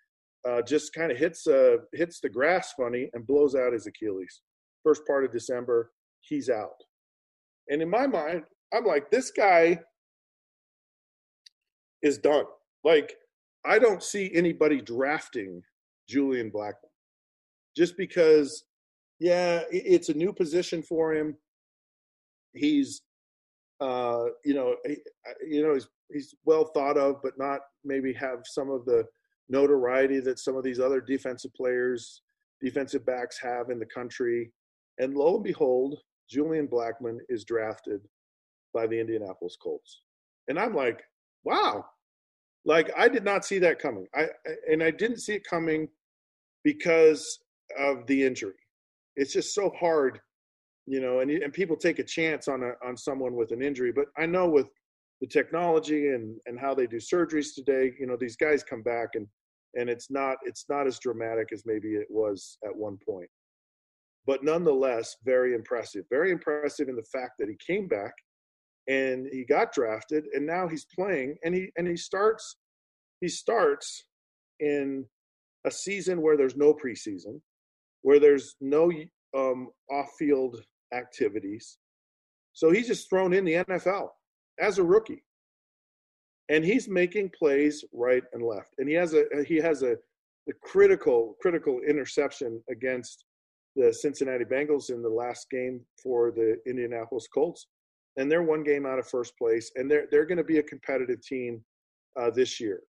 uh, 0.49 0.63
just 0.63 0.95
kind 0.95 1.13
of 1.13 1.19
hits 1.19 1.47
uh, 1.47 1.77
hits 1.93 2.21
the 2.21 2.29
grass 2.29 2.73
funny 2.79 3.11
and 3.13 3.27
blows 3.27 3.55
out 3.55 3.73
his 3.73 3.87
Achilles. 3.87 4.41
First 4.83 5.03
part 5.07 5.25
of 5.25 5.33
December, 5.33 5.91
he's 6.21 6.49
out. 6.49 6.77
And 7.69 7.83
in 7.83 7.91
my 7.91 8.07
mind, 8.07 8.45
I'm 8.73 8.85
like, 8.85 9.11
this 9.11 9.31
guy 9.31 9.81
is 12.03 12.19
done. 12.19 12.45
Like, 12.85 13.15
I 13.65 13.79
don't 13.79 14.03
see 14.03 14.31
anybody 14.35 14.81
drafting 14.81 15.63
Julian 16.09 16.51
Blackmon 16.51 16.91
just 17.77 17.97
because, 17.97 18.65
yeah, 19.19 19.63
it's 19.71 20.09
a 20.09 20.15
new 20.15 20.33
position 20.33 20.83
for 20.83 21.13
him 21.15 21.37
he's 22.55 23.03
uh, 23.81 24.25
you 24.45 24.55
know 24.55 24.77
he, 24.87 24.97
you 25.47 25.63
know 25.63 25.75
he's 25.75 25.89
he's 26.13 26.35
well 26.45 26.65
thought 26.65 26.97
of, 26.97 27.17
but 27.23 27.39
not 27.39 27.61
maybe 27.85 28.13
have 28.13 28.41
some 28.45 28.71
of 28.71 28.85
the 28.85 29.05
notoriety 29.49 30.21
that 30.21 30.39
some 30.39 30.57
of 30.57 30.65
these 30.65 30.81
other 30.81 31.01
defensive 31.01 31.53
players, 31.55 32.23
defensive 32.61 33.05
backs 33.07 33.39
have 33.41 33.71
in 33.71 33.79
the 33.79 33.87
country. 33.87 34.53
And 34.99 35.15
lo 35.15 35.37
and 35.37 35.45
behold, 35.45 35.99
Julian 36.29 36.69
Blackmon 36.69 37.19
is 37.29 37.45
drafted 37.45 38.01
by 38.75 38.87
the 38.87 39.01
Indianapolis 39.01 39.57
Colts. 39.61 40.03
And 40.49 40.59
I'm 40.59 40.75
like, 40.75 41.01
wow. 41.45 41.85
Like 42.65 42.91
I 42.97 43.09
did 43.09 43.25
not 43.25 43.45
see 43.45 43.59
that 43.61 43.79
coming. 43.79 44.07
I 44.15 44.27
and 44.71 44.83
I 44.83 44.91
didn't 44.91 45.21
see 45.21 45.35
it 45.35 45.45
coming 45.49 45.89
because 46.65 47.39
of 47.79 48.07
the 48.07 48.25
injury. 48.25 48.55
It's 49.17 49.33
just 49.33 49.55
so 49.55 49.71
hard 49.79 50.21
you 50.91 51.01
know, 51.01 51.21
and 51.21 51.31
and 51.31 51.53
people 51.53 51.77
take 51.77 52.01
a 52.01 52.05
chance 52.05 52.49
on 52.49 52.65
a 52.65 52.73
on 52.87 52.97
someone 52.97 53.37
with 53.37 53.53
an 53.53 53.63
injury. 53.63 53.93
But 53.93 54.07
I 54.19 54.27
know 54.27 54.49
with 54.49 54.69
the 55.21 55.27
technology 55.27 56.09
and 56.09 56.37
and 56.47 56.59
how 56.59 56.75
they 56.75 56.89
do 56.89 56.97
surgeries 56.97 57.55
today, 57.55 57.93
you 57.99 58.07
know, 58.07 58.17
these 58.19 58.37
guys 58.37 58.65
come 58.65 58.83
back 58.83 59.11
and 59.15 59.27
and 59.75 59.89
it's 59.89 60.11
not 60.11 60.39
it's 60.43 60.67
not 60.69 60.89
as 60.89 60.99
dramatic 60.99 61.51
as 61.53 61.63
maybe 61.65 61.95
it 61.95 62.09
was 62.11 62.59
at 62.65 62.75
one 62.75 62.99
point. 63.09 63.29
But 64.27 64.43
nonetheless, 64.43 65.17
very 65.25 65.55
impressive. 65.55 66.05
Very 66.11 66.33
impressive 66.33 66.89
in 66.89 66.97
the 66.97 67.07
fact 67.13 67.35
that 67.39 67.49
he 67.49 67.57
came 67.65 67.87
back 67.87 68.13
and 68.91 69.29
he 69.33 69.45
got 69.45 69.73
drafted 69.73 70.25
and 70.35 70.45
now 70.45 70.67
he's 70.67 70.87
playing 70.95 71.37
and 71.45 71.55
he 71.55 71.71
and 71.77 71.87
he 71.87 71.97
starts 71.97 72.57
he 73.21 73.29
starts 73.29 74.05
in 74.59 75.07
a 75.67 75.71
season 75.71 76.23
where 76.23 76.37
there's 76.37 76.57
no 76.57 76.75
preseason, 76.75 77.41
where 78.03 78.19
there's 78.19 78.57
no 78.61 78.91
um, 79.37 79.69
off-field 79.91 80.61
activities. 80.95 81.79
So 82.53 82.71
he's 82.71 82.87
just 82.87 83.09
thrown 83.09 83.33
in 83.33 83.45
the 83.45 83.65
NFL 83.65 84.09
as 84.59 84.79
a 84.79 84.85
rookie, 84.85 85.23
and 86.49 86.65
he's 86.65 86.89
making 86.89 87.31
plays 87.39 87.85
right 87.93 88.23
and 88.33 88.43
left. 88.43 88.75
And 88.79 88.89
he 88.89 88.95
has 88.95 89.15
a 89.15 89.25
he 89.47 89.57
has 89.57 89.83
a 89.83 89.97
the 90.47 90.55
critical 90.63 91.37
critical 91.41 91.81
interception 91.89 92.63
against 92.71 93.25
the 93.77 93.93
Cincinnati 93.93 94.45
Bengals 94.45 94.91
in 94.91 95.01
the 95.01 95.09
last 95.09 95.49
game 95.51 95.81
for 96.03 96.33
the 96.33 96.57
Indianapolis 96.67 97.29
Colts, 97.33 97.69
and 98.17 98.31
they're 98.31 98.43
one 98.43 98.63
game 98.63 98.87
out 98.87 98.99
of 98.99 99.09
first 99.09 99.37
place, 99.39 99.71
and 99.77 99.91
they're 99.91 100.07
they're 100.11 100.27
going 100.27 100.39
to 100.39 100.45
be 100.45 100.59
a 100.59 100.63
competitive 100.63 101.21
team 101.23 101.63
uh, 102.19 102.31
this 102.31 102.61
year. 102.61 102.81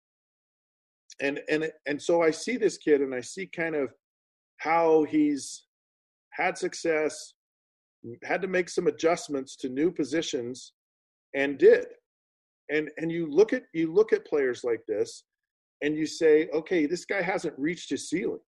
And 1.21 1.41
and 1.49 1.71
and 1.87 2.01
so 2.01 2.23
I 2.23 2.31
see 2.31 2.57
this 2.57 2.79
kid, 2.79 3.01
and 3.01 3.15
I 3.15 3.21
see 3.21 3.47
kind 3.47 3.75
of 3.75 3.93
how 4.59 5.05
he's 5.05 5.65
had 6.33 6.57
success, 6.57 7.35
had 8.25 8.43
to 8.43 8.49
make 8.49 8.69
some 8.69 8.87
adjustments 8.87 9.57
to 9.57 9.69
new 9.69 9.91
positions, 9.91 10.73
and 11.35 11.59
did. 11.59 11.87
And 12.71 12.91
and 12.99 13.11
you 13.11 13.27
look 13.31 13.53
at 13.53 13.65
you 13.75 13.93
look 13.93 14.13
at 14.13 14.27
players 14.27 14.65
like 14.65 14.81
this, 14.87 15.25
and 15.83 15.97
you 15.97 16.07
say, 16.07 16.49
okay, 16.55 16.87
this 16.87 17.05
guy 17.05 17.23
hasn't 17.23 17.59
reached 17.59 17.91
his 17.91 18.09
ceiling. 18.09 18.41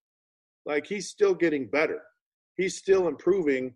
Like 0.65 0.85
he's 0.87 1.09
still 1.09 1.33
getting 1.33 1.67
better. 1.67 2.01
He's 2.57 2.77
still 2.77 3.07
improving. 3.07 3.75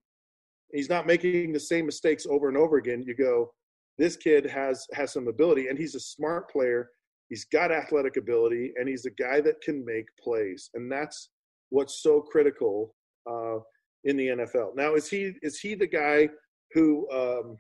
He's 0.73 0.89
not 0.89 1.07
making 1.07 1.53
the 1.53 1.59
same 1.59 1.85
mistakes 1.85 2.25
over 2.29 2.47
and 2.49 2.57
over 2.57 2.77
again. 2.77 3.03
You 3.05 3.15
go, 3.15 3.53
this 3.97 4.15
kid 4.15 4.45
has 4.45 4.85
has 4.93 5.13
some 5.13 5.27
ability, 5.27 5.67
and 5.67 5.77
he's 5.77 5.95
a 5.95 5.99
smart 5.99 6.49
player. 6.49 6.89
He's 7.29 7.45
got 7.45 7.71
athletic 7.71 8.17
ability, 8.17 8.73
and 8.77 8.87
he's 8.87 9.05
a 9.05 9.11
guy 9.11 9.41
that 9.41 9.61
can 9.61 9.83
make 9.85 10.05
plays. 10.21 10.69
And 10.73 10.91
that's 10.91 11.29
what's 11.69 12.01
so 12.01 12.21
critical 12.21 12.95
uh, 13.29 13.57
in 14.03 14.17
the 14.17 14.27
NFL. 14.27 14.75
Now, 14.75 14.95
is 14.95 15.09
he 15.09 15.33
is 15.41 15.59
he 15.59 15.75
the 15.75 15.87
guy 15.87 16.29
who 16.73 17.07
um, 17.11 17.57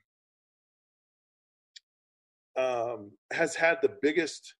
um, 2.63 3.11
has 3.33 3.55
had 3.55 3.79
the 3.81 3.95
biggest 4.01 4.53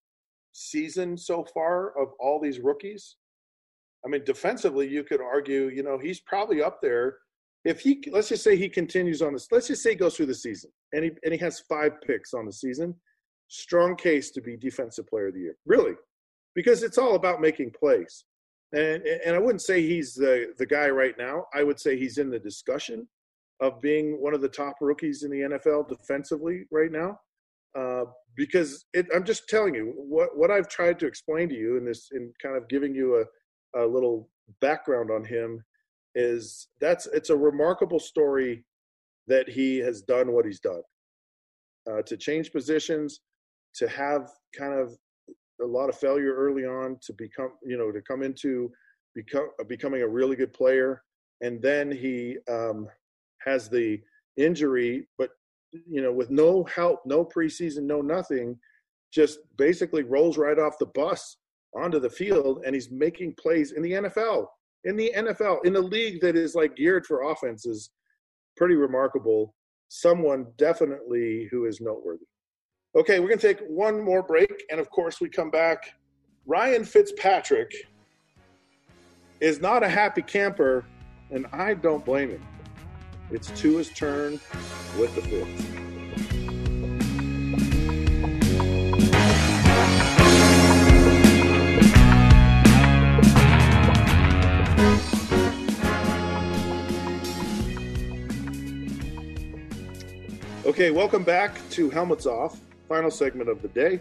season 0.53 1.17
so 1.17 1.45
far 1.53 1.97
of 1.99 2.09
all 2.19 2.39
these 2.39 2.59
rookies? 2.59 3.17
I 4.05 4.09
mean, 4.09 4.23
defensively, 4.23 4.87
you 4.87 5.03
could 5.03 5.21
argue, 5.21 5.69
you 5.69 5.83
know, 5.83 5.97
he's 5.97 6.21
probably 6.21 6.61
up 6.61 6.81
there. 6.81 7.17
If 7.65 7.81
he, 7.81 8.01
let's 8.11 8.29
just 8.29 8.43
say 8.43 8.55
he 8.55 8.69
continues 8.69 9.21
on 9.21 9.33
this, 9.33 9.47
let's 9.51 9.67
just 9.67 9.83
say 9.83 9.91
he 9.91 9.95
goes 9.95 10.15
through 10.15 10.27
the 10.27 10.35
season 10.35 10.71
and 10.93 11.03
he, 11.03 11.11
and 11.23 11.33
he 11.33 11.39
has 11.39 11.59
five 11.61 11.93
picks 12.05 12.33
on 12.33 12.45
the 12.45 12.53
season, 12.53 12.95
strong 13.49 13.95
case 13.95 14.31
to 14.31 14.41
be 14.41 14.55
defensive 14.55 15.07
player 15.07 15.27
of 15.27 15.33
the 15.33 15.41
year. 15.41 15.57
Really, 15.65 15.95
because 16.55 16.83
it's 16.83 16.97
all 16.97 17.15
about 17.15 17.41
making 17.41 17.71
plays. 17.71 18.25
And 18.73 19.03
and 19.03 19.35
I 19.35 19.39
wouldn't 19.39 19.61
say 19.61 19.81
he's 19.81 20.13
the 20.13 20.53
the 20.57 20.65
guy 20.65 20.89
right 20.89 21.15
now. 21.17 21.45
I 21.53 21.63
would 21.63 21.79
say 21.79 21.97
he's 21.97 22.17
in 22.17 22.29
the 22.29 22.39
discussion 22.39 23.07
of 23.61 23.81
being 23.81 24.21
one 24.21 24.33
of 24.33 24.41
the 24.41 24.49
top 24.49 24.75
rookies 24.81 25.23
in 25.23 25.31
the 25.31 25.57
NFL 25.57 25.87
defensively 25.87 26.65
right 26.71 26.91
now. 26.91 27.19
Uh, 27.77 28.05
because 28.35 28.85
it, 28.93 29.07
I'm 29.13 29.23
just 29.23 29.47
telling 29.47 29.75
you 29.75 29.93
what 29.95 30.37
what 30.37 30.51
I've 30.51 30.67
tried 30.67 30.99
to 30.99 31.07
explain 31.07 31.49
to 31.49 31.55
you 31.55 31.77
in 31.77 31.85
this 31.85 32.09
in 32.11 32.33
kind 32.41 32.55
of 32.55 32.67
giving 32.69 32.93
you 32.93 33.23
a, 33.75 33.83
a 33.83 33.85
little 33.85 34.29
background 34.61 35.11
on 35.11 35.23
him 35.23 35.63
is 36.17 36.67
that's 36.81 37.05
it's 37.13 37.29
a 37.29 37.37
remarkable 37.37 37.99
story 37.99 38.65
that 39.27 39.47
he 39.47 39.77
has 39.77 40.01
done 40.01 40.31
what 40.31 40.45
he's 40.45 40.59
done. 40.59 40.81
Uh, 41.89 42.01
to 42.01 42.17
change 42.17 42.51
positions 42.51 43.21
to 43.75 43.87
have 43.87 44.29
kind 44.57 44.73
of 44.73 44.97
a 45.61 45.65
lot 45.65 45.89
of 45.89 45.97
failure 45.97 46.33
early 46.33 46.65
on 46.65 46.97
to 47.01 47.13
become, 47.13 47.51
you 47.63 47.77
know, 47.77 47.91
to 47.91 48.01
come 48.01 48.23
into 48.23 48.71
become 49.15 49.49
becoming 49.67 50.01
a 50.01 50.07
really 50.07 50.35
good 50.35 50.53
player, 50.53 51.03
and 51.41 51.61
then 51.61 51.91
he 51.91 52.37
um, 52.49 52.87
has 53.45 53.69
the 53.69 54.01
injury, 54.37 55.07
but 55.19 55.29
you 55.71 56.01
know, 56.01 56.11
with 56.11 56.31
no 56.31 56.63
help, 56.63 57.01
no 57.05 57.23
preseason, 57.23 57.83
no 57.83 58.01
nothing, 58.01 58.57
just 59.13 59.39
basically 59.57 60.03
rolls 60.03 60.37
right 60.37 60.57
off 60.57 60.79
the 60.79 60.87
bus 60.87 61.37
onto 61.75 61.99
the 61.99 62.09
field, 62.09 62.63
and 62.65 62.73
he's 62.73 62.89
making 62.89 63.35
plays 63.39 63.73
in 63.73 63.83
the 63.83 63.91
NFL, 63.91 64.47
in 64.87 64.95
the 64.95 65.11
NFL, 65.15 65.65
in 65.65 65.75
a 65.75 65.79
league 65.79 66.21
that 66.21 66.35
is 66.35 66.55
like 66.55 66.77
geared 66.77 67.05
for 67.05 67.29
offenses. 67.29 67.91
Pretty 68.55 68.75
remarkable. 68.75 69.53
Someone 69.89 70.47
definitely 70.57 71.47
who 71.51 71.65
is 71.65 71.81
noteworthy. 71.81 72.25
Okay, 72.95 73.19
we're 73.19 73.27
going 73.27 73.39
to 73.39 73.47
take 73.47 73.59
one 73.67 74.01
more 74.01 74.23
break. 74.23 74.63
And 74.71 74.79
of 74.79 74.89
course, 74.89 75.19
we 75.19 75.29
come 75.29 75.51
back. 75.51 75.93
Ryan 76.45 76.85
Fitzpatrick 76.85 77.71
is 79.41 79.59
not 79.59 79.83
a 79.83 79.89
happy 79.89 80.21
camper, 80.21 80.85
and 81.31 81.45
I 81.51 81.73
don't 81.73 82.03
blame 82.05 82.29
him. 82.29 82.47
It's 83.29 83.51
Tua's 83.59 83.89
turn 83.89 84.39
with 84.97 85.13
the 85.15 85.21
Fitz. 85.21 85.76
Okay, 100.77 100.91
welcome 100.91 101.23
back 101.23 101.59
to 101.71 101.89
Helmets 101.89 102.27
Off 102.27 102.59
final 102.87 103.09
segment 103.09 103.49
of 103.49 103.63
the 103.63 103.67
day. 103.69 103.99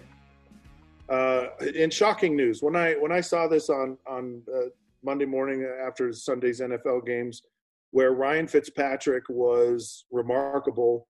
Uh, 1.08 1.46
in 1.74 1.88
shocking 1.88 2.36
news, 2.36 2.62
when 2.62 2.76
I 2.76 2.92
when 2.96 3.10
I 3.10 3.22
saw 3.22 3.48
this 3.48 3.70
on 3.70 3.96
on 4.06 4.42
uh, 4.54 4.68
Monday 5.02 5.24
morning 5.24 5.66
after 5.82 6.12
Sunday's 6.12 6.60
NFL 6.60 7.06
games, 7.06 7.40
where 7.92 8.12
Ryan 8.12 8.46
Fitzpatrick 8.46 9.24
was 9.30 10.04
remarkable, 10.10 11.08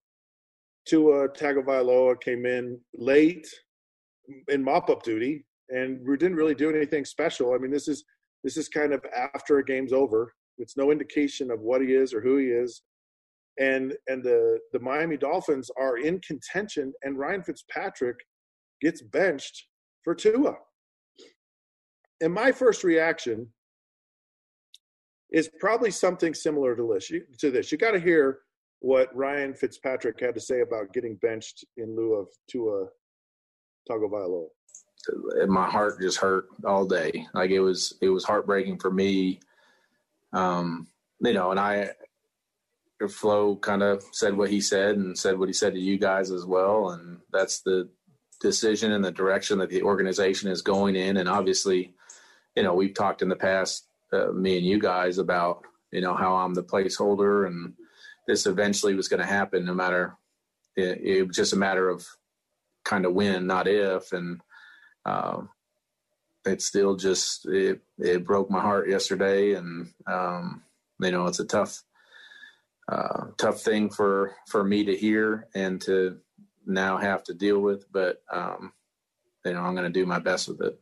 Tua 0.86 1.30
Tagovailoa 1.30 2.20
came 2.20 2.46
in 2.46 2.78
late 2.94 3.48
in 4.46 4.62
mop 4.62 4.88
up 4.88 5.02
duty 5.02 5.44
and 5.70 5.98
we 6.06 6.16
didn't 6.16 6.36
really 6.36 6.54
do 6.54 6.70
anything 6.70 7.04
special. 7.04 7.54
I 7.54 7.58
mean, 7.58 7.72
this 7.72 7.88
is 7.88 8.04
this 8.44 8.56
is 8.56 8.68
kind 8.68 8.92
of 8.92 9.04
after 9.34 9.58
a 9.58 9.64
game's 9.64 9.92
over. 9.92 10.32
It's 10.58 10.76
no 10.76 10.92
indication 10.92 11.50
of 11.50 11.58
what 11.58 11.80
he 11.80 11.88
is 11.88 12.14
or 12.14 12.20
who 12.20 12.36
he 12.36 12.46
is 12.50 12.82
and 13.58 13.94
and 14.08 14.22
the 14.22 14.58
the 14.72 14.80
Miami 14.80 15.16
Dolphins 15.16 15.70
are 15.78 15.98
in 15.98 16.20
contention, 16.20 16.92
and 17.02 17.18
Ryan 17.18 17.42
Fitzpatrick 17.42 18.16
gets 18.80 19.02
benched 19.02 19.66
for 20.04 20.14
Tua. 20.14 20.54
And 22.20 22.32
my 22.32 22.52
first 22.52 22.84
reaction 22.84 23.48
is 25.32 25.50
probably 25.60 25.90
something 25.90 26.34
similar 26.34 26.76
to 26.76 26.90
this. 26.94 27.10
You, 27.10 27.22
to 27.40 27.50
this, 27.50 27.72
you 27.72 27.78
got 27.78 27.92
to 27.92 28.00
hear 28.00 28.40
what 28.80 29.14
Ryan 29.14 29.54
Fitzpatrick 29.54 30.20
had 30.20 30.34
to 30.34 30.40
say 30.40 30.60
about 30.60 30.92
getting 30.92 31.16
benched 31.16 31.64
in 31.76 31.96
lieu 31.96 32.14
of 32.14 32.28
Tua 32.48 32.86
Tagovailoa. 33.90 34.46
My 35.46 35.68
heart 35.68 36.00
just 36.00 36.18
hurt 36.18 36.46
all 36.64 36.84
day. 36.84 37.26
Like 37.34 37.50
it 37.50 37.60
was, 37.60 37.94
it 38.00 38.08
was 38.08 38.24
heartbreaking 38.24 38.78
for 38.78 38.90
me. 38.90 39.40
Um, 40.32 40.88
you 41.20 41.32
know, 41.32 41.50
and 41.50 41.60
I, 41.60 41.90
Flo 43.08 43.56
kind 43.56 43.82
of 43.82 44.02
said 44.12 44.36
what 44.36 44.50
he 44.50 44.60
said 44.60 44.96
and 44.96 45.18
said 45.18 45.38
what 45.38 45.48
he 45.48 45.52
said 45.52 45.74
to 45.74 45.80
you 45.80 45.98
guys 45.98 46.30
as 46.30 46.44
well, 46.44 46.90
and 46.90 47.18
that's 47.30 47.60
the 47.60 47.88
decision 48.40 48.92
and 48.92 49.04
the 49.04 49.12
direction 49.12 49.58
that 49.58 49.70
the 49.70 49.82
organization 49.82 50.50
is 50.50 50.62
going 50.62 50.96
in. 50.96 51.16
And 51.16 51.28
obviously, 51.28 51.94
you 52.54 52.62
know, 52.62 52.74
we've 52.74 52.94
talked 52.94 53.22
in 53.22 53.28
the 53.28 53.36
past, 53.36 53.86
uh, 54.12 54.28
me 54.32 54.56
and 54.56 54.66
you 54.66 54.78
guys, 54.78 55.18
about 55.18 55.62
you 55.92 56.00
know 56.00 56.14
how 56.14 56.36
I'm 56.36 56.54
the 56.54 56.64
placeholder, 56.64 57.46
and 57.46 57.74
this 58.26 58.46
eventually 58.46 58.94
was 58.94 59.08
going 59.08 59.20
to 59.20 59.26
happen, 59.26 59.64
no 59.64 59.74
matter. 59.74 60.16
It, 60.76 61.00
it, 61.02 61.26
was 61.26 61.36
just 61.36 61.54
a 61.54 61.56
matter 61.56 61.88
of 61.88 62.06
kind 62.84 63.06
of 63.06 63.14
when, 63.14 63.46
not 63.46 63.66
if, 63.66 64.12
and 64.12 64.40
uh, 65.06 65.42
it 66.44 66.60
still 66.62 66.96
just 66.96 67.46
it 67.46 67.80
it 67.98 68.24
broke 68.24 68.50
my 68.50 68.60
heart 68.60 68.88
yesterday, 68.88 69.54
and 69.54 69.92
um, 70.06 70.62
you 71.00 71.10
know 71.10 71.26
it's 71.26 71.40
a 71.40 71.44
tough 71.44 71.82
uh, 72.88 73.26
tough 73.36 73.62
thing 73.62 73.90
for 73.90 74.34
for 74.48 74.62
me 74.62 74.84
to 74.84 74.96
hear 74.96 75.48
and 75.54 75.80
to 75.82 76.18
now 76.66 76.96
have 76.96 77.22
to 77.24 77.34
deal 77.34 77.60
with. 77.60 77.90
But 77.92 78.22
um, 78.32 78.72
you 79.44 79.52
know, 79.52 79.60
I'm 79.60 79.74
going 79.74 79.90
to 79.90 80.00
do 80.00 80.06
my 80.06 80.18
best 80.18 80.48
with 80.48 80.60
it. 80.60 80.78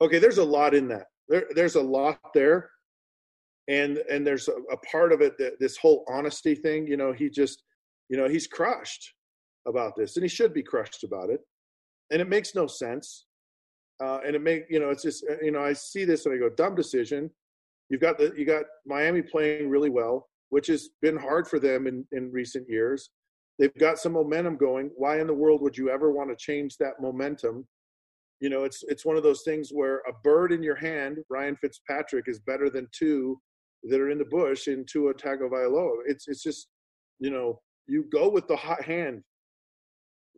Okay, 0.00 0.18
there's 0.18 0.38
a 0.38 0.44
lot 0.44 0.74
in 0.74 0.88
that. 0.88 1.06
There, 1.28 1.46
there's 1.54 1.74
a 1.74 1.82
lot 1.82 2.18
there, 2.34 2.70
and 3.68 3.98
and 4.10 4.26
there's 4.26 4.48
a, 4.48 4.52
a 4.72 4.76
part 4.90 5.12
of 5.12 5.20
it 5.20 5.38
that 5.38 5.58
this 5.58 5.76
whole 5.76 6.04
honesty 6.08 6.54
thing. 6.54 6.86
You 6.86 6.96
know, 6.96 7.12
he 7.12 7.30
just, 7.30 7.62
you 8.08 8.16
know, 8.16 8.28
he's 8.28 8.46
crushed 8.46 9.14
about 9.66 9.94
this, 9.96 10.16
and 10.16 10.24
he 10.24 10.28
should 10.28 10.52
be 10.52 10.62
crushed 10.62 11.04
about 11.04 11.30
it, 11.30 11.40
and 12.10 12.20
it 12.20 12.28
makes 12.28 12.54
no 12.54 12.66
sense. 12.66 13.24
Uh, 14.00 14.20
and 14.24 14.36
it 14.36 14.42
make 14.42 14.64
you 14.70 14.78
know, 14.78 14.90
it's 14.90 15.02
just 15.02 15.24
you 15.42 15.50
know, 15.50 15.60
I 15.60 15.72
see 15.72 16.04
this 16.04 16.24
and 16.26 16.34
I 16.34 16.38
go, 16.38 16.50
dumb 16.50 16.74
decision. 16.74 17.30
You've 17.88 18.02
got 18.02 18.18
the 18.18 18.32
you 18.36 18.44
got 18.44 18.64
Miami 18.86 19.22
playing 19.22 19.70
really 19.70 19.90
well 19.90 20.28
which 20.50 20.66
has 20.68 20.90
been 21.02 21.16
hard 21.16 21.46
for 21.46 21.58
them 21.58 21.86
in, 21.86 22.04
in 22.12 22.30
recent 22.32 22.66
years. 22.68 23.10
They've 23.58 23.74
got 23.78 23.98
some 23.98 24.12
momentum 24.12 24.56
going. 24.56 24.90
Why 24.96 25.20
in 25.20 25.26
the 25.26 25.34
world 25.34 25.62
would 25.62 25.76
you 25.76 25.90
ever 25.90 26.12
want 26.12 26.30
to 26.30 26.36
change 26.36 26.76
that 26.76 27.00
momentum? 27.00 27.66
You 28.40 28.50
know, 28.50 28.62
it's 28.62 28.84
it's 28.86 29.04
one 29.04 29.16
of 29.16 29.24
those 29.24 29.42
things 29.42 29.70
where 29.70 29.96
a 30.08 30.12
bird 30.22 30.52
in 30.52 30.62
your 30.62 30.76
hand, 30.76 31.18
Ryan 31.28 31.56
Fitzpatrick, 31.56 32.28
is 32.28 32.38
better 32.38 32.70
than 32.70 32.86
two 32.92 33.40
that 33.84 34.00
are 34.00 34.10
in 34.10 34.18
the 34.18 34.24
bush 34.24 34.68
in 34.68 34.84
Tua 34.86 35.14
Tagovailoa. 35.14 36.02
It's 36.06 36.28
it's 36.28 36.42
just, 36.42 36.68
you 37.18 37.30
know, 37.30 37.60
you 37.88 38.04
go 38.12 38.28
with 38.28 38.46
the 38.46 38.56
hot 38.56 38.82
hand. 38.82 39.22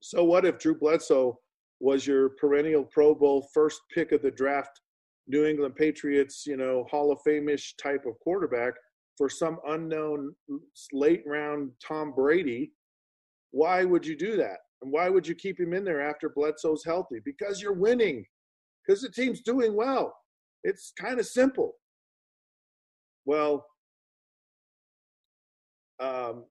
So 0.00 0.24
what 0.24 0.46
if 0.46 0.58
Drew 0.58 0.78
Bledsoe 0.78 1.38
was 1.78 2.06
your 2.06 2.30
perennial 2.30 2.84
Pro 2.84 3.14
Bowl 3.14 3.48
first 3.52 3.80
pick 3.94 4.12
of 4.12 4.22
the 4.22 4.30
draft, 4.30 4.80
New 5.28 5.44
England 5.44 5.76
Patriots, 5.76 6.44
you 6.46 6.56
know, 6.56 6.86
Hall 6.90 7.12
of 7.12 7.18
Fame-ish 7.22 7.76
type 7.76 8.06
of 8.06 8.18
quarterback? 8.20 8.72
For 9.20 9.28
some 9.28 9.58
unknown 9.68 10.34
late 10.94 11.22
round 11.26 11.70
Tom 11.86 12.14
Brady, 12.16 12.72
why 13.50 13.84
would 13.84 14.06
you 14.06 14.16
do 14.16 14.34
that? 14.38 14.56
And 14.80 14.90
why 14.90 15.10
would 15.10 15.28
you 15.28 15.34
keep 15.34 15.60
him 15.60 15.74
in 15.74 15.84
there 15.84 16.00
after 16.00 16.30
Bledsoe's 16.30 16.86
healthy? 16.86 17.20
Because 17.22 17.60
you're 17.60 17.74
winning, 17.74 18.24
because 18.82 19.02
the 19.02 19.10
team's 19.10 19.42
doing 19.42 19.76
well. 19.76 20.16
It's 20.64 20.94
kind 20.98 21.20
of 21.20 21.26
simple. 21.26 21.74
Well, 23.26 23.66
um, 26.02 26.46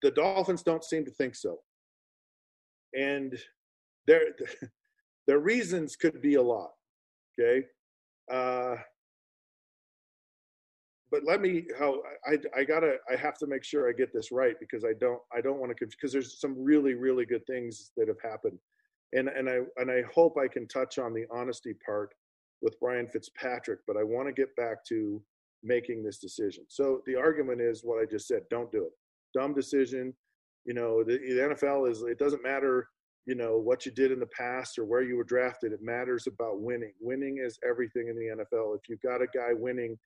the 0.00 0.10
Dolphins 0.10 0.62
don't 0.62 0.84
seem 0.84 1.04
to 1.04 1.10
think 1.10 1.34
so. 1.34 1.58
And 2.98 3.38
their, 4.06 4.22
their 5.26 5.40
reasons 5.40 5.96
could 5.96 6.22
be 6.22 6.36
a 6.36 6.42
lot. 6.42 6.70
Okay. 7.38 7.66
Uh, 8.32 8.76
but 11.14 11.22
let 11.24 11.40
me 11.40 11.64
how 11.78 12.02
I 12.26 12.36
I 12.56 12.64
gotta 12.64 12.96
I 13.08 13.14
have 13.14 13.38
to 13.38 13.46
make 13.46 13.62
sure 13.62 13.88
I 13.88 13.92
get 13.92 14.12
this 14.12 14.32
right 14.32 14.56
because 14.58 14.84
I 14.84 14.94
don't 14.98 15.20
I 15.32 15.40
don't 15.40 15.60
want 15.60 15.76
to 15.76 15.86
because 15.86 16.12
there's 16.12 16.40
some 16.40 16.56
really 16.58 16.94
really 16.94 17.24
good 17.24 17.46
things 17.46 17.92
that 17.96 18.08
have 18.08 18.20
happened, 18.20 18.58
and 19.12 19.28
and 19.28 19.48
I 19.48 19.58
and 19.76 19.92
I 19.92 20.02
hope 20.12 20.36
I 20.36 20.48
can 20.48 20.66
touch 20.66 20.98
on 20.98 21.14
the 21.14 21.24
honesty 21.30 21.72
part 21.86 22.12
with 22.62 22.80
Brian 22.80 23.06
Fitzpatrick, 23.06 23.78
but 23.86 23.96
I 23.96 24.02
want 24.02 24.26
to 24.26 24.32
get 24.32 24.56
back 24.56 24.84
to 24.88 25.22
making 25.62 26.02
this 26.02 26.18
decision. 26.18 26.64
So 26.66 27.00
the 27.06 27.14
argument 27.14 27.60
is 27.60 27.82
what 27.84 28.02
I 28.02 28.06
just 28.10 28.26
said: 28.26 28.42
don't 28.50 28.72
do 28.72 28.84
it. 28.84 28.92
Dumb 29.38 29.54
decision. 29.54 30.12
You 30.64 30.74
know, 30.74 31.04
the, 31.04 31.18
the 31.18 31.54
NFL 31.54 31.88
is. 31.92 32.02
It 32.02 32.18
doesn't 32.18 32.42
matter. 32.42 32.88
You 33.24 33.36
know 33.36 33.56
what 33.56 33.86
you 33.86 33.92
did 33.92 34.10
in 34.10 34.18
the 34.18 34.26
past 34.26 34.80
or 34.80 34.84
where 34.84 35.02
you 35.02 35.16
were 35.16 35.24
drafted. 35.24 35.70
It 35.70 35.80
matters 35.80 36.26
about 36.26 36.60
winning. 36.60 36.92
Winning 37.00 37.38
is 37.40 37.56
everything 37.66 38.08
in 38.08 38.16
the 38.16 38.42
NFL. 38.42 38.74
If 38.74 38.88
you've 38.88 39.00
got 39.00 39.22
a 39.22 39.26
guy 39.32 39.52
winning, 39.52 39.96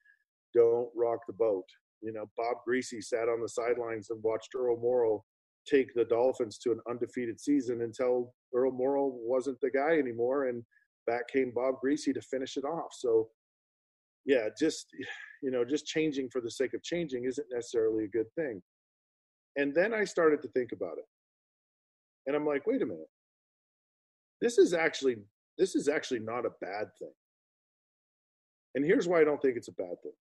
don't 0.53 0.89
rock 0.95 1.19
the 1.27 1.33
boat. 1.33 1.65
You 2.01 2.13
know, 2.13 2.25
Bob 2.37 2.57
Griese 2.67 3.03
sat 3.03 3.27
on 3.29 3.41
the 3.41 3.49
sidelines 3.49 4.09
and 4.09 4.23
watched 4.23 4.55
Earl 4.55 4.77
Morrall 4.77 5.21
take 5.67 5.93
the 5.93 6.05
Dolphins 6.05 6.57
to 6.59 6.71
an 6.71 6.79
undefeated 6.89 7.39
season 7.39 7.81
until 7.81 8.33
Earl 8.53 8.71
Morrall 8.71 9.11
wasn't 9.13 9.59
the 9.61 9.69
guy 9.69 9.97
anymore, 9.97 10.47
and 10.47 10.63
back 11.07 11.27
came 11.31 11.51
Bob 11.53 11.75
Griese 11.83 12.13
to 12.13 12.21
finish 12.21 12.57
it 12.57 12.63
off. 12.63 12.91
So, 12.93 13.29
yeah, 14.25 14.49
just 14.59 14.87
you 15.43 15.51
know, 15.51 15.63
just 15.63 15.85
changing 15.85 16.29
for 16.29 16.41
the 16.41 16.51
sake 16.51 16.73
of 16.73 16.83
changing 16.83 17.25
isn't 17.25 17.47
necessarily 17.51 18.05
a 18.05 18.09
good 18.09 18.31
thing. 18.35 18.61
And 19.55 19.73
then 19.73 19.93
I 19.93 20.03
started 20.03 20.41
to 20.41 20.49
think 20.49 20.71
about 20.71 20.97
it, 20.97 21.05
and 22.27 22.35
I'm 22.35 22.45
like, 22.45 22.65
wait 22.65 22.81
a 22.81 22.85
minute, 22.85 23.09
this 24.41 24.57
is 24.57 24.73
actually 24.73 25.17
this 25.57 25.75
is 25.75 25.89
actually 25.89 26.19
not 26.19 26.45
a 26.45 26.51
bad 26.61 26.87
thing. 26.99 27.13
And 28.75 28.85
here's 28.85 29.07
why 29.07 29.19
I 29.19 29.23
don't 29.23 29.41
think 29.41 29.57
it's 29.57 29.67
a 29.67 29.73
bad 29.73 30.01
thing 30.03 30.13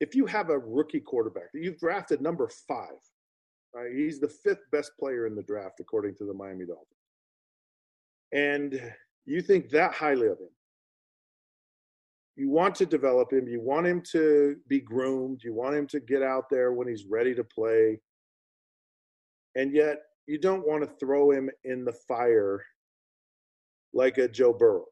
if 0.00 0.14
you 0.14 0.26
have 0.26 0.50
a 0.50 0.58
rookie 0.58 1.00
quarterback 1.00 1.52
that 1.52 1.62
you've 1.62 1.78
drafted 1.78 2.20
number 2.20 2.48
five, 2.68 2.98
right? 3.74 3.92
He's 3.94 4.20
the 4.20 4.28
fifth 4.28 4.70
best 4.70 4.92
player 4.98 5.26
in 5.26 5.34
the 5.34 5.42
draft 5.42 5.80
according 5.80 6.14
to 6.16 6.24
the 6.24 6.34
Miami 6.34 6.66
Dolphins, 6.66 6.86
and 8.32 8.92
you 9.26 9.42
think 9.42 9.70
that 9.70 9.92
highly 9.92 10.26
of 10.26 10.38
him. 10.38 10.48
You 12.36 12.50
want 12.50 12.76
to 12.76 12.86
develop 12.86 13.32
him. 13.32 13.48
You 13.48 13.60
want 13.60 13.86
him 13.86 14.00
to 14.12 14.56
be 14.68 14.80
groomed. 14.80 15.42
You 15.42 15.54
want 15.54 15.74
him 15.74 15.88
to 15.88 15.98
get 15.98 16.22
out 16.22 16.48
there 16.48 16.72
when 16.72 16.86
he's 16.86 17.04
ready 17.04 17.34
to 17.34 17.42
play. 17.42 18.00
And 19.56 19.74
yet, 19.74 19.98
you 20.28 20.38
don't 20.38 20.66
want 20.66 20.84
to 20.84 21.04
throw 21.04 21.32
him 21.32 21.50
in 21.64 21.84
the 21.84 21.94
fire 22.06 22.62
like 23.92 24.18
a 24.18 24.28
Joe 24.28 24.52
Burrow. 24.52 24.84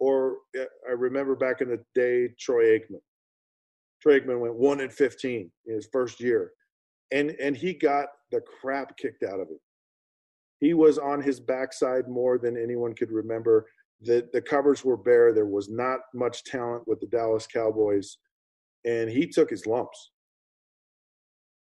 Or 0.00 0.38
uh, 0.58 0.64
I 0.88 0.92
remember 0.92 1.36
back 1.36 1.60
in 1.60 1.68
the 1.68 1.84
day, 1.94 2.34
Troy 2.36 2.64
Aikman 2.64 3.00
Troy 4.02 4.20
went 4.24 4.54
one 4.54 4.80
and 4.80 4.92
fifteen 4.92 5.50
in 5.66 5.74
his 5.74 5.88
first 5.92 6.20
year, 6.20 6.52
and 7.10 7.30
and 7.40 7.56
he 7.56 7.74
got 7.74 8.08
the 8.30 8.40
crap 8.40 8.96
kicked 8.96 9.22
out 9.22 9.40
of 9.40 9.48
him. 9.48 9.60
He 10.60 10.74
was 10.74 10.98
on 10.98 11.22
his 11.22 11.40
backside 11.40 12.08
more 12.08 12.38
than 12.38 12.56
anyone 12.56 12.94
could 12.94 13.10
remember. 13.10 13.66
The 14.02 14.28
the 14.32 14.40
covers 14.40 14.84
were 14.84 14.96
bare. 14.96 15.32
There 15.32 15.46
was 15.46 15.68
not 15.68 16.00
much 16.14 16.44
talent 16.44 16.86
with 16.86 17.00
the 17.00 17.06
Dallas 17.06 17.46
Cowboys, 17.46 18.18
and 18.84 19.10
he 19.10 19.26
took 19.26 19.50
his 19.50 19.66
lumps. 19.66 20.12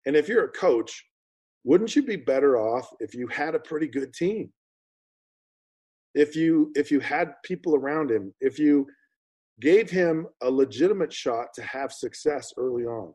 And 0.07 0.17
if 0.17 0.29
you're 0.29 0.45
a 0.45 0.53
coach, 0.53 1.05
wouldn't 1.65 1.95
you 1.95 2.03
be 2.03 2.17
better 2.17 2.57
off 2.57 2.89
if 3.01 3.15
you 3.15 3.27
had 3.29 3.55
a 3.55 3.61
pretty 3.61 3.87
good 3.87 4.15
team? 4.15 4.53
If 6.15 6.35
you 6.35 6.73
if 6.75 6.91
you 6.91 7.01
had 7.01 7.35
people 7.45 7.75
around 7.75 8.11
him, 8.11 8.33
if 8.41 8.59
you 8.59 8.87
gave 9.61 9.91
him 9.91 10.27
a 10.43 10.51
legitimate 10.51 11.13
shot 11.13 11.49
to 11.55 11.63
have 11.63 11.93
success 11.93 12.53
early 12.57 12.85
on. 12.85 13.13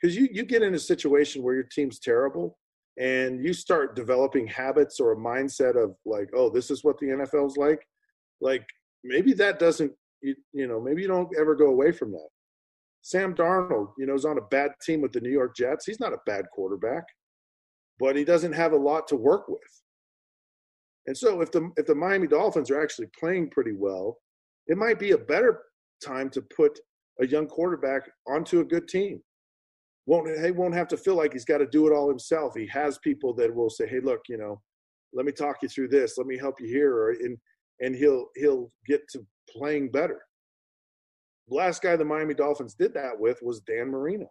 Because 0.00 0.16
you, 0.16 0.28
you 0.32 0.44
get 0.44 0.62
in 0.62 0.74
a 0.74 0.78
situation 0.78 1.42
where 1.42 1.54
your 1.54 1.64
team's 1.64 1.98
terrible 1.98 2.58
and 2.98 3.44
you 3.44 3.52
start 3.52 3.96
developing 3.96 4.46
habits 4.46 5.00
or 5.00 5.12
a 5.12 5.16
mindset 5.16 5.82
of 5.82 5.94
like, 6.04 6.28
oh, 6.34 6.50
this 6.50 6.70
is 6.70 6.84
what 6.84 6.98
the 6.98 7.06
NFL's 7.06 7.56
like. 7.56 7.80
Like 8.40 8.66
maybe 9.02 9.32
that 9.34 9.58
doesn't, 9.58 9.92
you, 10.20 10.34
you 10.52 10.66
know, 10.66 10.80
maybe 10.80 11.02
you 11.02 11.08
don't 11.08 11.30
ever 11.38 11.54
go 11.54 11.66
away 11.66 11.92
from 11.92 12.12
that. 12.12 12.28
Sam 13.02 13.34
Darnold, 13.34 13.92
you 13.98 14.06
know, 14.06 14.14
is 14.14 14.24
on 14.24 14.38
a 14.38 14.42
bad 14.50 14.72
team 14.82 15.00
with 15.00 15.12
the 15.12 15.20
New 15.20 15.30
York 15.30 15.54
Jets. 15.54 15.84
He's 15.86 16.00
not 16.00 16.14
a 16.14 16.20
bad 16.26 16.46
quarterback, 16.54 17.04
but 17.98 18.16
he 18.16 18.24
doesn't 18.24 18.52
have 18.52 18.72
a 18.72 18.76
lot 18.76 19.06
to 19.08 19.16
work 19.16 19.48
with. 19.48 19.60
And 21.06 21.16
so 21.16 21.42
if 21.42 21.52
the 21.52 21.70
if 21.76 21.84
the 21.84 21.94
Miami 21.94 22.26
Dolphins 22.26 22.70
are 22.70 22.82
actually 22.82 23.08
playing 23.18 23.50
pretty 23.50 23.72
well, 23.76 24.16
it 24.66 24.78
might 24.78 24.98
be 24.98 25.10
a 25.10 25.18
better 25.18 25.60
time 26.04 26.30
to 26.30 26.42
put 26.42 26.78
a 27.20 27.26
young 27.26 27.46
quarterback 27.46 28.10
onto 28.26 28.60
a 28.60 28.64
good 28.64 28.88
team. 28.88 29.22
Won't 30.06 30.28
he 30.44 30.50
won't 30.50 30.74
have 30.74 30.88
to 30.88 30.96
feel 30.96 31.14
like 31.14 31.32
he's 31.32 31.44
got 31.44 31.58
to 31.58 31.66
do 31.66 31.86
it 31.86 31.94
all 31.94 32.08
himself. 32.08 32.54
He 32.54 32.66
has 32.66 32.98
people 32.98 33.32
that 33.34 33.54
will 33.54 33.70
say, 33.70 33.86
"Hey, 33.86 34.00
look, 34.00 34.20
you 34.28 34.36
know, 34.36 34.60
let 35.12 35.24
me 35.24 35.32
talk 35.32 35.56
you 35.62 35.68
through 35.68 35.88
this. 35.88 36.18
Let 36.18 36.26
me 36.26 36.36
help 36.36 36.60
you 36.60 36.66
here," 36.66 36.94
or 36.94 37.10
and 37.12 37.38
and 37.80 37.94
he'll 37.94 38.26
he'll 38.36 38.70
get 38.86 39.02
to 39.12 39.26
playing 39.48 39.90
better. 39.90 40.20
The 41.48 41.54
last 41.54 41.82
guy 41.82 41.96
the 41.96 42.04
Miami 42.04 42.34
Dolphins 42.34 42.74
did 42.74 42.94
that 42.94 43.18
with 43.18 43.38
was 43.42 43.60
Dan 43.60 43.90
Marino. 43.90 44.28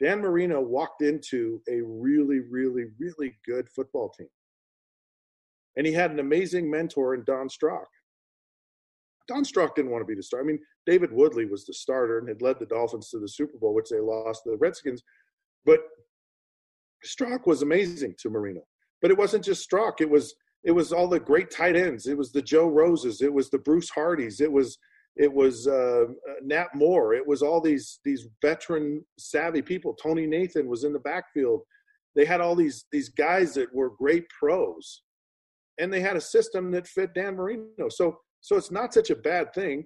Dan 0.00 0.20
Marino 0.20 0.60
walked 0.60 1.02
into 1.02 1.62
a 1.70 1.80
really, 1.82 2.40
really, 2.40 2.84
really 2.98 3.38
good 3.46 3.68
football 3.74 4.10
team. 4.10 4.28
And 5.76 5.86
he 5.86 5.92
had 5.92 6.10
an 6.10 6.20
amazing 6.20 6.70
mentor 6.70 7.14
in 7.14 7.24
Don 7.24 7.48
Strock. 7.48 7.88
Don 9.28 9.44
Strock 9.44 9.74
didn't 9.74 9.90
want 9.90 10.02
to 10.02 10.06
be 10.06 10.14
the 10.14 10.22
starter. 10.22 10.44
I 10.44 10.46
mean, 10.46 10.60
David 10.86 11.12
Woodley 11.12 11.46
was 11.46 11.66
the 11.66 11.74
starter 11.74 12.18
and 12.18 12.28
had 12.28 12.42
led 12.42 12.58
the 12.58 12.66
Dolphins 12.66 13.10
to 13.10 13.18
the 13.18 13.28
Super 13.28 13.58
Bowl, 13.58 13.74
which 13.74 13.90
they 13.90 14.00
lost 14.00 14.44
to 14.44 14.50
the 14.50 14.56
Redskins. 14.56 15.02
But 15.64 15.80
Strock 17.02 17.46
was 17.46 17.62
amazing 17.62 18.14
to 18.20 18.30
Marino. 18.30 18.62
But 19.02 19.10
it 19.10 19.18
wasn't 19.18 19.44
just 19.44 19.62
Strock. 19.62 20.00
It 20.00 20.10
was 20.10 20.34
it 20.64 20.72
was 20.72 20.92
all 20.92 21.06
the 21.06 21.20
great 21.20 21.50
tight 21.50 21.76
ends. 21.76 22.06
It 22.06 22.18
was 22.18 22.32
the 22.32 22.42
Joe 22.42 22.66
Roses. 22.68 23.22
It 23.22 23.32
was 23.32 23.50
the 23.50 23.58
Bruce 23.58 23.90
Hardys. 23.90 24.40
It 24.40 24.50
was 24.50 24.78
it 25.16 25.32
was 25.32 25.66
uh, 25.66 26.04
Nat 26.42 26.68
Moore. 26.74 27.14
It 27.14 27.26
was 27.26 27.42
all 27.42 27.60
these 27.60 28.00
these 28.04 28.26
veteran 28.42 29.04
savvy 29.18 29.62
people. 29.62 29.94
Tony 29.94 30.26
Nathan 30.26 30.66
was 30.66 30.84
in 30.84 30.92
the 30.92 30.98
backfield. 30.98 31.62
They 32.14 32.24
had 32.24 32.40
all 32.40 32.54
these 32.54 32.86
these 32.92 33.08
guys 33.08 33.54
that 33.54 33.74
were 33.74 33.90
great 33.90 34.24
pros, 34.28 35.02
and 35.78 35.92
they 35.92 36.00
had 36.00 36.16
a 36.16 36.20
system 36.20 36.70
that 36.72 36.86
fit 36.88 37.14
Dan 37.14 37.36
Marino. 37.36 37.88
So 37.88 38.18
so 38.46 38.56
it's 38.56 38.70
not 38.70 38.94
such 38.94 39.10
a 39.10 39.16
bad 39.16 39.52
thing 39.52 39.84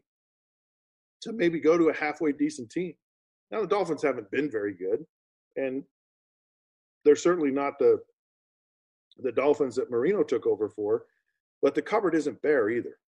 to 1.23 1.33
maybe 1.33 1.59
go 1.59 1.79
to 1.79 1.89
a 1.89 1.97
halfway 1.97 2.31
decent 2.31 2.69
team. 2.69 2.93
Now 3.51 3.63
the 3.63 3.67
Dolphins 3.67 4.03
haven't 4.03 4.31
been 4.31 4.51
very 4.51 4.75
good, 4.75 5.03
and 5.57 5.83
they're 7.03 7.17
certainly 7.17 7.51
not 7.51 7.79
the 7.79 8.01
the 9.23 9.33
Dolphins 9.33 9.77
that 9.77 9.91
Marino 9.91 10.23
took 10.23 10.47
over 10.47 10.69
for, 10.69 11.05
but 11.63 11.75
the 11.75 11.81
cupboard 11.81 12.15
isn't 12.15 12.43
bare 12.43 12.69
either. 12.69 12.99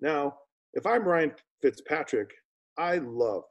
Now, 0.00 0.38
if 0.74 0.84
I'm 0.84 1.04
Ryan 1.04 1.32
Fitzpatrick, 1.62 2.32
I 2.76 2.96
love, 2.98 3.44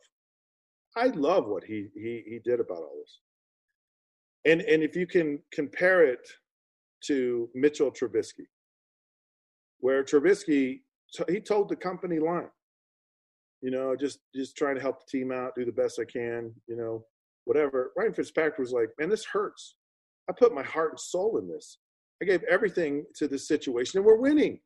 I 0.97 1.07
love 1.07 1.47
what 1.47 1.63
he 1.63 1.87
he 1.95 2.25
he 2.27 2.39
did 2.43 2.59
about 2.59 2.79
all 2.79 2.97
this. 2.99 3.19
And 4.43 4.59
and 4.63 4.83
if 4.83 4.97
you 4.97 5.07
can 5.07 5.39
compare 5.53 6.03
it 6.03 6.27
to 7.05 7.49
Mitchell 7.55 7.89
Trubisky, 7.89 8.47
where 9.79 10.03
Trubisky 10.03 10.81
he 11.29 11.39
told 11.39 11.69
the 11.69 11.75
company 11.75 12.19
line. 12.19 12.49
You 13.61 13.71
know, 13.71 13.95
just 13.95 14.19
just 14.33 14.55
trying 14.55 14.75
to 14.75 14.81
help 14.81 14.99
the 14.99 15.17
team 15.17 15.31
out, 15.31 15.55
do 15.55 15.65
the 15.65 15.71
best 15.71 15.99
I 15.99 16.05
can. 16.05 16.53
You 16.67 16.77
know, 16.77 17.03
whatever. 17.45 17.91
Ryan 17.97 18.13
Fitzpatrick 18.13 18.57
was 18.57 18.71
like, 18.71 18.89
"Man, 18.97 19.09
this 19.09 19.25
hurts. 19.25 19.75
I 20.29 20.33
put 20.33 20.53
my 20.53 20.63
heart 20.63 20.91
and 20.91 20.99
soul 20.99 21.37
in 21.37 21.47
this. 21.47 21.79
I 22.21 22.25
gave 22.25 22.43
everything 22.43 23.05
to 23.15 23.27
this 23.27 23.47
situation, 23.47 23.97
and 23.97 24.05
we're 24.05 24.17
winning. 24.17 24.59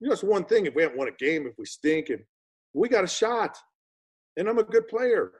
You 0.00 0.08
know, 0.08 0.12
it's 0.12 0.22
one 0.22 0.44
thing 0.44 0.66
if 0.66 0.74
we 0.74 0.82
haven't 0.82 0.98
won 0.98 1.08
a 1.08 1.24
game, 1.24 1.46
if 1.46 1.54
we 1.58 1.66
stink, 1.66 2.08
and 2.08 2.20
we 2.72 2.88
got 2.88 3.04
a 3.04 3.08
shot, 3.08 3.58
and 4.36 4.48
I'm 4.48 4.58
a 4.58 4.64
good 4.64 4.88
player. 4.88 5.32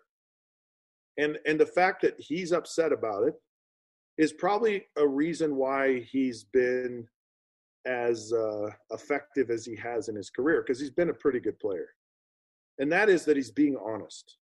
And 1.16 1.38
and 1.46 1.58
the 1.58 1.66
fact 1.66 2.02
that 2.02 2.14
he's 2.18 2.52
upset 2.52 2.92
about 2.92 3.26
it 3.26 3.34
is 4.18 4.32
probably 4.32 4.86
a 4.98 5.06
reason 5.06 5.56
why 5.56 6.00
he's 6.00 6.44
been 6.44 7.06
as 7.86 8.32
uh, 8.32 8.68
effective 8.90 9.50
as 9.50 9.64
he 9.64 9.74
has 9.76 10.08
in 10.08 10.16
his 10.16 10.30
career 10.30 10.62
because 10.62 10.80
he's 10.80 10.90
been 10.90 11.10
a 11.10 11.14
pretty 11.14 11.40
good 11.40 11.58
player. 11.58 11.88
And 12.78 12.90
that 12.92 13.08
is 13.08 13.24
that 13.24 13.36
he's 13.36 13.50
being 13.50 13.76
honest. 13.76 14.36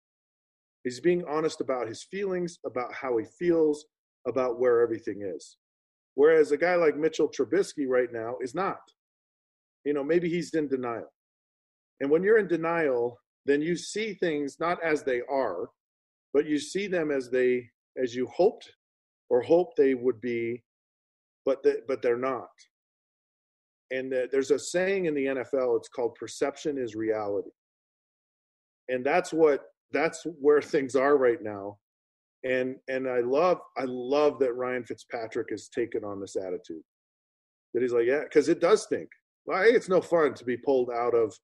He's 0.84 1.00
being 1.00 1.24
honest 1.28 1.60
about 1.60 1.88
his 1.88 2.04
feelings, 2.04 2.58
about 2.64 2.92
how 2.92 3.16
he 3.16 3.24
feels, 3.38 3.84
about 4.26 4.60
where 4.60 4.80
everything 4.80 5.22
is. 5.22 5.56
Whereas 6.14 6.52
a 6.52 6.56
guy 6.56 6.74
like 6.74 6.96
Mitchell 6.96 7.28
Trubisky 7.28 7.86
right 7.86 8.12
now 8.12 8.36
is 8.40 8.54
not. 8.54 8.80
You 9.84 9.92
know, 9.92 10.04
maybe 10.04 10.28
he's 10.28 10.54
in 10.54 10.68
denial. 10.68 11.12
And 12.00 12.10
when 12.10 12.22
you're 12.22 12.38
in 12.38 12.48
denial, 12.48 13.18
then 13.44 13.62
you 13.62 13.76
see 13.76 14.14
things 14.14 14.56
not 14.60 14.82
as 14.82 15.02
they 15.02 15.22
are, 15.30 15.68
but 16.32 16.46
you 16.46 16.58
see 16.58 16.86
them 16.86 17.10
as 17.10 17.30
they 17.30 17.68
as 18.00 18.14
you 18.14 18.26
hoped 18.28 18.70
or 19.30 19.42
hoped 19.42 19.76
they 19.76 19.94
would 19.94 20.20
be, 20.20 20.62
but 21.44 21.62
the, 21.62 21.82
but 21.88 22.02
they're 22.02 22.16
not 22.16 22.48
and 23.90 24.12
there's 24.30 24.50
a 24.50 24.58
saying 24.58 25.06
in 25.06 25.14
the 25.14 25.26
NFL 25.26 25.78
it's 25.78 25.88
called 25.88 26.14
perception 26.14 26.78
is 26.78 26.94
reality. 26.94 27.50
And 28.88 29.04
that's 29.04 29.32
what 29.32 29.62
that's 29.92 30.26
where 30.40 30.60
things 30.60 30.94
are 30.94 31.16
right 31.16 31.42
now. 31.42 31.78
And 32.44 32.76
and 32.88 33.08
I 33.08 33.20
love 33.20 33.58
I 33.76 33.84
love 33.86 34.38
that 34.40 34.54
Ryan 34.54 34.84
Fitzpatrick 34.84 35.48
has 35.50 35.68
taken 35.68 36.04
on 36.04 36.20
this 36.20 36.36
attitude. 36.36 36.82
That 37.74 37.82
he's 37.82 37.92
like 37.92 38.06
yeah 38.06 38.24
because 38.24 38.48
it 38.48 38.60
does 38.60 38.82
stink. 38.82 39.08
Well, 39.46 39.62
it's 39.64 39.88
no 39.88 40.00
fun 40.00 40.34
to 40.34 40.44
be 40.44 40.58
pulled 40.58 40.90
out 40.90 41.14
of 41.14 41.34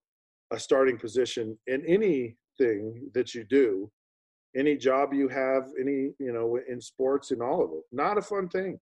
a 0.52 0.58
starting 0.58 0.98
position 0.98 1.58
in 1.66 1.84
anything 1.86 3.10
that 3.14 3.34
you 3.34 3.44
do, 3.44 3.90
any 4.56 4.76
job 4.76 5.12
you 5.12 5.28
have, 5.28 5.64
any, 5.80 6.10
you 6.18 6.32
know, 6.32 6.58
in 6.68 6.80
sports 6.80 7.30
and 7.30 7.42
all 7.42 7.64
of 7.64 7.70
it. 7.72 7.82
Not 7.92 8.18
a 8.18 8.22
fun 8.22 8.48
thing. 8.48 8.78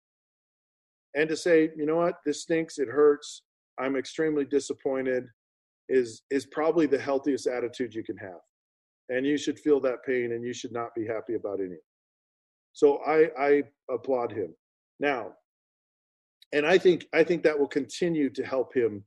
And 1.15 1.27
to 1.29 1.35
say, 1.35 1.69
you 1.75 1.85
know 1.85 1.97
what, 1.97 2.15
this 2.25 2.43
stinks, 2.43 2.77
it 2.77 2.87
hurts, 2.87 3.43
I'm 3.79 3.95
extremely 3.95 4.45
disappointed 4.45 5.25
is 5.87 6.21
is 6.29 6.45
probably 6.45 6.85
the 6.85 6.99
healthiest 6.99 7.47
attitude 7.47 7.93
you 7.93 8.03
can 8.03 8.17
have. 8.17 8.39
And 9.09 9.25
you 9.25 9.37
should 9.37 9.59
feel 9.59 9.79
that 9.81 10.03
pain 10.05 10.33
and 10.33 10.43
you 10.43 10.53
should 10.53 10.71
not 10.71 10.93
be 10.95 11.05
happy 11.05 11.33
about 11.33 11.59
any. 11.59 11.77
So 12.73 12.99
I 13.05 13.29
I 13.39 13.63
applaud 13.89 14.31
him. 14.31 14.53
Now, 14.99 15.33
and 16.53 16.65
I 16.65 16.77
think 16.77 17.05
I 17.13 17.23
think 17.23 17.43
that 17.43 17.57
will 17.57 17.67
continue 17.67 18.29
to 18.29 18.45
help 18.45 18.73
him 18.73 19.03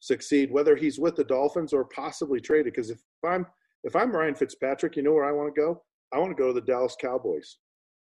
succeed, 0.00 0.50
whether 0.50 0.76
he's 0.76 0.98
with 0.98 1.16
the 1.16 1.24
Dolphins 1.24 1.72
or 1.72 1.84
possibly 1.84 2.40
traded. 2.40 2.72
Because 2.72 2.90
if 2.90 3.00
I'm 3.24 3.46
if 3.84 3.94
I'm 3.94 4.12
Ryan 4.12 4.34
Fitzpatrick, 4.34 4.96
you 4.96 5.02
know 5.02 5.12
where 5.12 5.24
I 5.24 5.32
want 5.32 5.54
to 5.54 5.60
go? 5.60 5.82
I 6.12 6.18
want 6.18 6.36
to 6.36 6.40
go 6.40 6.48
to 6.48 6.60
the 6.60 6.66
Dallas 6.66 6.96
Cowboys. 7.00 7.58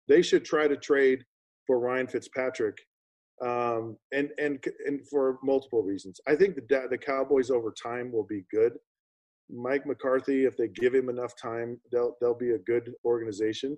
They 0.07 0.21
should 0.21 0.45
try 0.45 0.67
to 0.67 0.77
trade 0.77 1.23
for 1.65 1.79
Ryan 1.79 2.07
Fitzpatrick, 2.07 2.77
um, 3.43 3.97
and 4.11 4.31
and 4.39 4.63
and 4.85 5.07
for 5.07 5.37
multiple 5.43 5.83
reasons. 5.83 6.19
I 6.27 6.35
think 6.35 6.55
the 6.55 6.87
the 6.89 6.97
Cowboys 6.97 7.51
over 7.51 7.71
time 7.71 8.11
will 8.11 8.25
be 8.25 8.45
good. 8.51 8.73
Mike 9.49 9.85
McCarthy, 9.85 10.45
if 10.45 10.57
they 10.57 10.67
give 10.67 10.93
him 10.93 11.09
enough 11.09 11.33
time, 11.41 11.79
they'll 11.91 12.15
they'll 12.19 12.37
be 12.37 12.51
a 12.51 12.59
good 12.59 12.91
organization. 13.05 13.77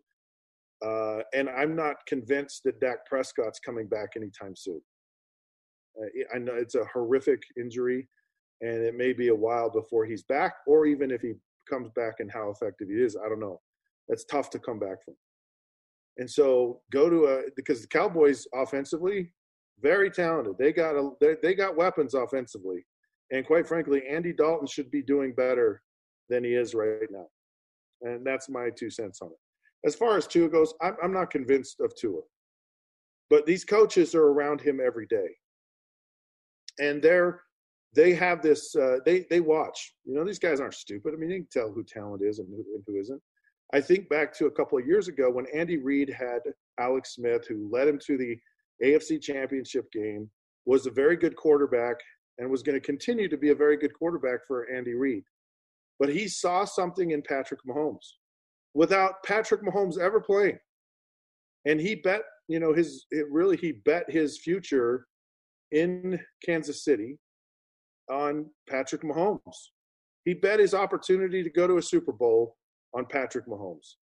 Uh, 0.84 1.20
and 1.34 1.50
I'm 1.50 1.76
not 1.76 1.98
convinced 2.08 2.64
that 2.64 2.80
Dak 2.80 3.06
Prescott's 3.06 3.60
coming 3.60 3.88
back 3.88 4.12
anytime 4.16 4.56
soon. 4.56 4.80
Uh, 6.02 6.08
I 6.34 6.40
know 6.40 6.56
it's 6.56 6.76
a 6.76 6.86
horrific 6.94 7.42
injury, 7.60 8.08
and 8.62 8.82
it 8.82 8.96
may 8.96 9.12
be 9.12 9.28
a 9.28 9.36
while 9.36 9.70
before 9.70 10.06
he's 10.06 10.24
back, 10.24 10.54
or 10.66 10.86
even 10.86 11.12
if 11.12 11.22
he 11.22 11.34
comes 11.70 11.90
back 11.98 12.16
and 12.20 12.32
how 12.32 12.50
effective 12.50 12.88
he 12.88 12.96
is, 12.96 13.18
I 13.18 13.28
don't 13.28 13.42
know. 13.42 13.60
That's 14.08 14.24
tough 14.24 14.50
to 14.52 14.60
come 14.60 14.80
back 14.80 15.04
from. 15.04 15.16
And 16.18 16.30
so 16.30 16.82
go 16.92 17.10
to 17.10 17.26
a 17.26 17.42
because 17.56 17.82
the 17.82 17.88
Cowboys 17.88 18.48
offensively 18.54 19.32
very 19.82 20.10
talented. 20.12 20.58
They 20.58 20.72
got 20.72 20.96
a 20.96 21.12
they, 21.20 21.36
they 21.42 21.56
got 21.56 21.76
weapons 21.76 22.14
offensively, 22.14 22.86
and 23.32 23.46
quite 23.46 23.68
frankly, 23.68 24.04
Andy 24.08 24.34
Dalton 24.34 24.68
should 24.68 24.92
be 24.92 25.02
doing 25.02 25.34
better 25.34 25.82
than 26.30 26.44
he 26.44 26.54
is 26.54 26.74
right 26.74 27.10
now. 27.10 27.28
And 28.02 28.26
that's 28.26 28.50
my 28.50 28.70
two 28.70 28.90
cents 28.90 29.22
on 29.22 29.30
it. 29.30 29.88
As 29.88 29.96
far 29.96 30.18
as 30.18 30.28
Tua 30.28 30.50
goes, 30.50 30.74
I'm, 30.82 30.96
I'm 31.02 31.14
not 31.14 31.32
convinced 31.32 31.80
of 31.80 31.96
Tua. 31.96 32.22
But 33.30 33.46
these 33.46 33.64
coaches 33.64 34.16
are 34.16 34.28
around 34.28 34.62
him 34.62 34.80
every 34.84 35.06
day. 35.06 35.30
And 36.80 37.02
they're 37.02 37.42
they 37.96 38.14
have 38.14 38.42
this 38.42 38.76
uh, 38.76 38.98
they 39.06 39.26
they 39.30 39.40
watch. 39.40 39.94
You 40.06 40.16
know, 40.16 40.26
these 40.26 40.40
guys 40.40 40.60
aren't 40.60 40.76
stupid. 40.76 41.14
I 41.14 41.18
mean, 41.18 41.30
they 41.30 41.38
can 41.38 41.48
tell 41.52 41.72
who 41.72 41.84
talent 41.84 42.24
is 42.24 42.40
and 42.40 42.48
who, 42.50 42.64
and 42.76 42.84
who 42.86 43.00
isn't. 43.00 43.22
I 43.74 43.82
think 43.82 44.10
back 44.10 44.34
to 44.38 44.48
a 44.48 44.52
couple 44.52 44.78
of 44.78 44.88
years 44.88 45.08
ago 45.08 45.30
when 45.30 45.46
Andy 45.54 45.78
Reid 45.78 46.10
had 46.10 46.40
Alex 46.80 47.16
Smith, 47.16 47.46
who 47.48 47.70
led 47.72 47.88
him 47.88 48.00
to 48.06 48.18
the 48.18 48.38
AFC 48.84 49.22
Championship 49.22 49.92
game, 49.92 50.30
was 50.66 50.86
a 50.86 50.92
very 50.92 51.16
good 51.16 51.36
quarterback, 51.36 51.96
and 52.38 52.50
was 52.50 52.64
going 52.64 52.80
to 52.80 52.86
continue 52.86 53.28
to 53.28 53.38
be 53.38 53.50
a 53.50 53.56
very 53.56 53.78
good 53.78 53.94
quarterback 53.94 54.40
for 54.48 54.70
Andy 54.72 54.94
Reid. 54.94 55.24
But 56.00 56.10
he 56.10 56.28
saw 56.28 56.64
something 56.64 57.12
in 57.12 57.22
Patrick 57.22 57.60
Mahomes 57.68 58.14
without 58.74 59.24
Patrick 59.26 59.62
Mahomes 59.64 59.98
ever 59.98 60.22
playing. 60.22 60.58
And 61.66 61.80
he 61.80 61.96
bet, 61.96 62.22
you 62.48 62.60
know, 62.60 62.74
his 62.74 63.06
it 63.12 63.26
really 63.30 63.58
he 63.58 63.74
bet 63.74 64.10
his 64.10 64.40
future 64.40 65.06
in 65.72 66.20
Kansas 66.46 66.84
City 66.84 67.18
on 68.10 68.46
Patrick 68.70 69.02
Mahomes. 69.04 69.40
He 70.26 70.34
bet 70.34 70.60
his 70.60 70.74
opportunity 70.74 71.44
to 71.44 71.50
go 71.50 71.68
to 71.68 71.78
a 71.78 71.82
Super 71.82 72.12
Bowl 72.12 72.56
on 72.94 73.06
Patrick 73.06 73.48
Mahomes. 73.48 73.96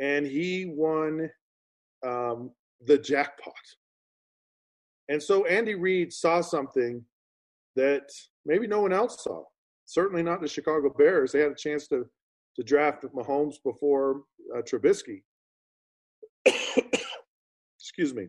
And 0.00 0.26
he 0.26 0.66
won 0.66 1.30
um, 2.04 2.50
the 2.86 2.98
jackpot. 2.98 3.54
And 5.08 5.22
so 5.22 5.44
Andy 5.46 5.74
Reid 5.74 6.12
saw 6.12 6.40
something 6.40 7.04
that 7.76 8.10
maybe 8.46 8.66
no 8.66 8.80
one 8.80 8.92
else 8.92 9.24
saw. 9.24 9.42
Certainly 9.84 10.22
not 10.22 10.40
the 10.40 10.48
Chicago 10.48 10.92
Bears. 10.96 11.32
They 11.32 11.40
had 11.40 11.52
a 11.52 11.56
chance 11.56 11.86
to 11.88 12.06
to 12.56 12.62
draft 12.62 13.04
Mahomes 13.14 13.56
before 13.64 14.22
uh, 14.54 14.60
Trubisky. 14.60 15.22
Excuse 17.78 18.14
me. 18.14 18.28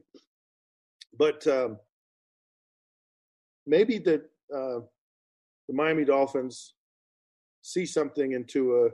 But 1.17 1.45
um, 1.47 1.77
maybe 3.67 3.99
the 3.99 4.23
uh, 4.53 4.79
the 5.67 5.73
Miami 5.73 6.05
Dolphins 6.05 6.73
see 7.61 7.85
something 7.85 8.33
in 8.33 8.45
Tua 8.45 8.89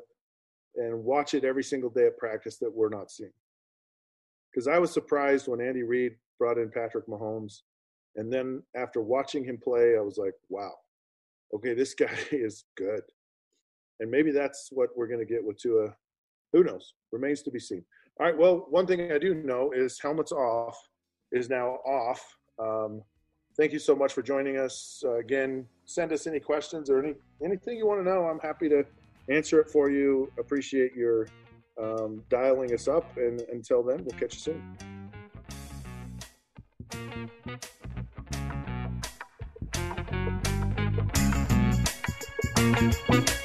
and 0.75 1.03
watch 1.03 1.33
it 1.33 1.43
every 1.43 1.63
single 1.63 1.89
day 1.89 2.05
at 2.07 2.17
practice 2.17 2.57
that 2.57 2.73
we're 2.73 2.89
not 2.89 3.11
seeing. 3.11 3.31
Because 4.51 4.67
I 4.67 4.79
was 4.79 4.91
surprised 4.91 5.47
when 5.47 5.61
Andy 5.61 5.83
Reid 5.83 6.15
brought 6.37 6.57
in 6.57 6.69
Patrick 6.69 7.07
Mahomes, 7.07 7.61
and 8.19 8.31
then 8.31 8.61
after 8.75 9.01
watching 9.01 9.43
him 9.43 9.57
play, 9.57 9.95
I 9.97 10.01
was 10.01 10.17
like, 10.17 10.33
wow, 10.49 10.73
okay, 11.53 11.73
this 11.73 11.93
guy 12.03 12.17
is 12.31 12.65
good 12.75 13.01
and 13.99 14.09
maybe 14.09 14.31
that's 14.31 14.69
what 14.71 14.89
we're 14.95 15.07
going 15.07 15.19
to 15.19 15.25
get 15.25 15.43
with 15.43 15.57
Tua. 15.57 15.93
Who 16.53 16.63
knows? 16.63 16.93
Remains 17.11 17.41
to 17.43 17.51
be 17.51 17.59
seen. 17.59 17.83
All 18.19 18.25
right. 18.25 18.37
Well, 18.37 18.65
one 18.69 18.87
thing 18.87 19.11
I 19.11 19.17
do 19.17 19.33
know 19.35 19.71
is 19.71 19.99
helmets 19.99 20.31
off 20.31 20.77
is 21.31 21.49
now 21.49 21.79
off. 21.85 22.21
Um, 22.59 23.01
thank 23.57 23.71
you 23.71 23.79
so 23.79 23.95
much 23.95 24.13
for 24.13 24.21
joining 24.21 24.57
us. 24.57 25.01
Uh, 25.05 25.17
again, 25.17 25.65
send 25.85 26.11
us 26.11 26.27
any 26.27 26.39
questions 26.39 26.89
or 26.89 27.03
any 27.03 27.15
anything 27.43 27.77
you 27.77 27.87
want 27.87 27.99
to 28.01 28.03
know. 28.03 28.25
I'm 28.25 28.39
happy 28.39 28.67
to 28.69 28.83
answer 29.29 29.59
it 29.59 29.69
for 29.69 29.89
you. 29.89 30.31
Appreciate 30.39 30.93
your 30.95 31.27
um, 31.81 32.23
dialing 32.29 32.73
us 32.73 32.87
up. 32.87 33.15
And 33.17 33.41
until 33.51 33.83
then, 33.83 34.03
we'll 34.03 34.19
catch 34.19 34.33
you 34.33 34.39
soon. 34.39 34.77
Música 42.59 43.38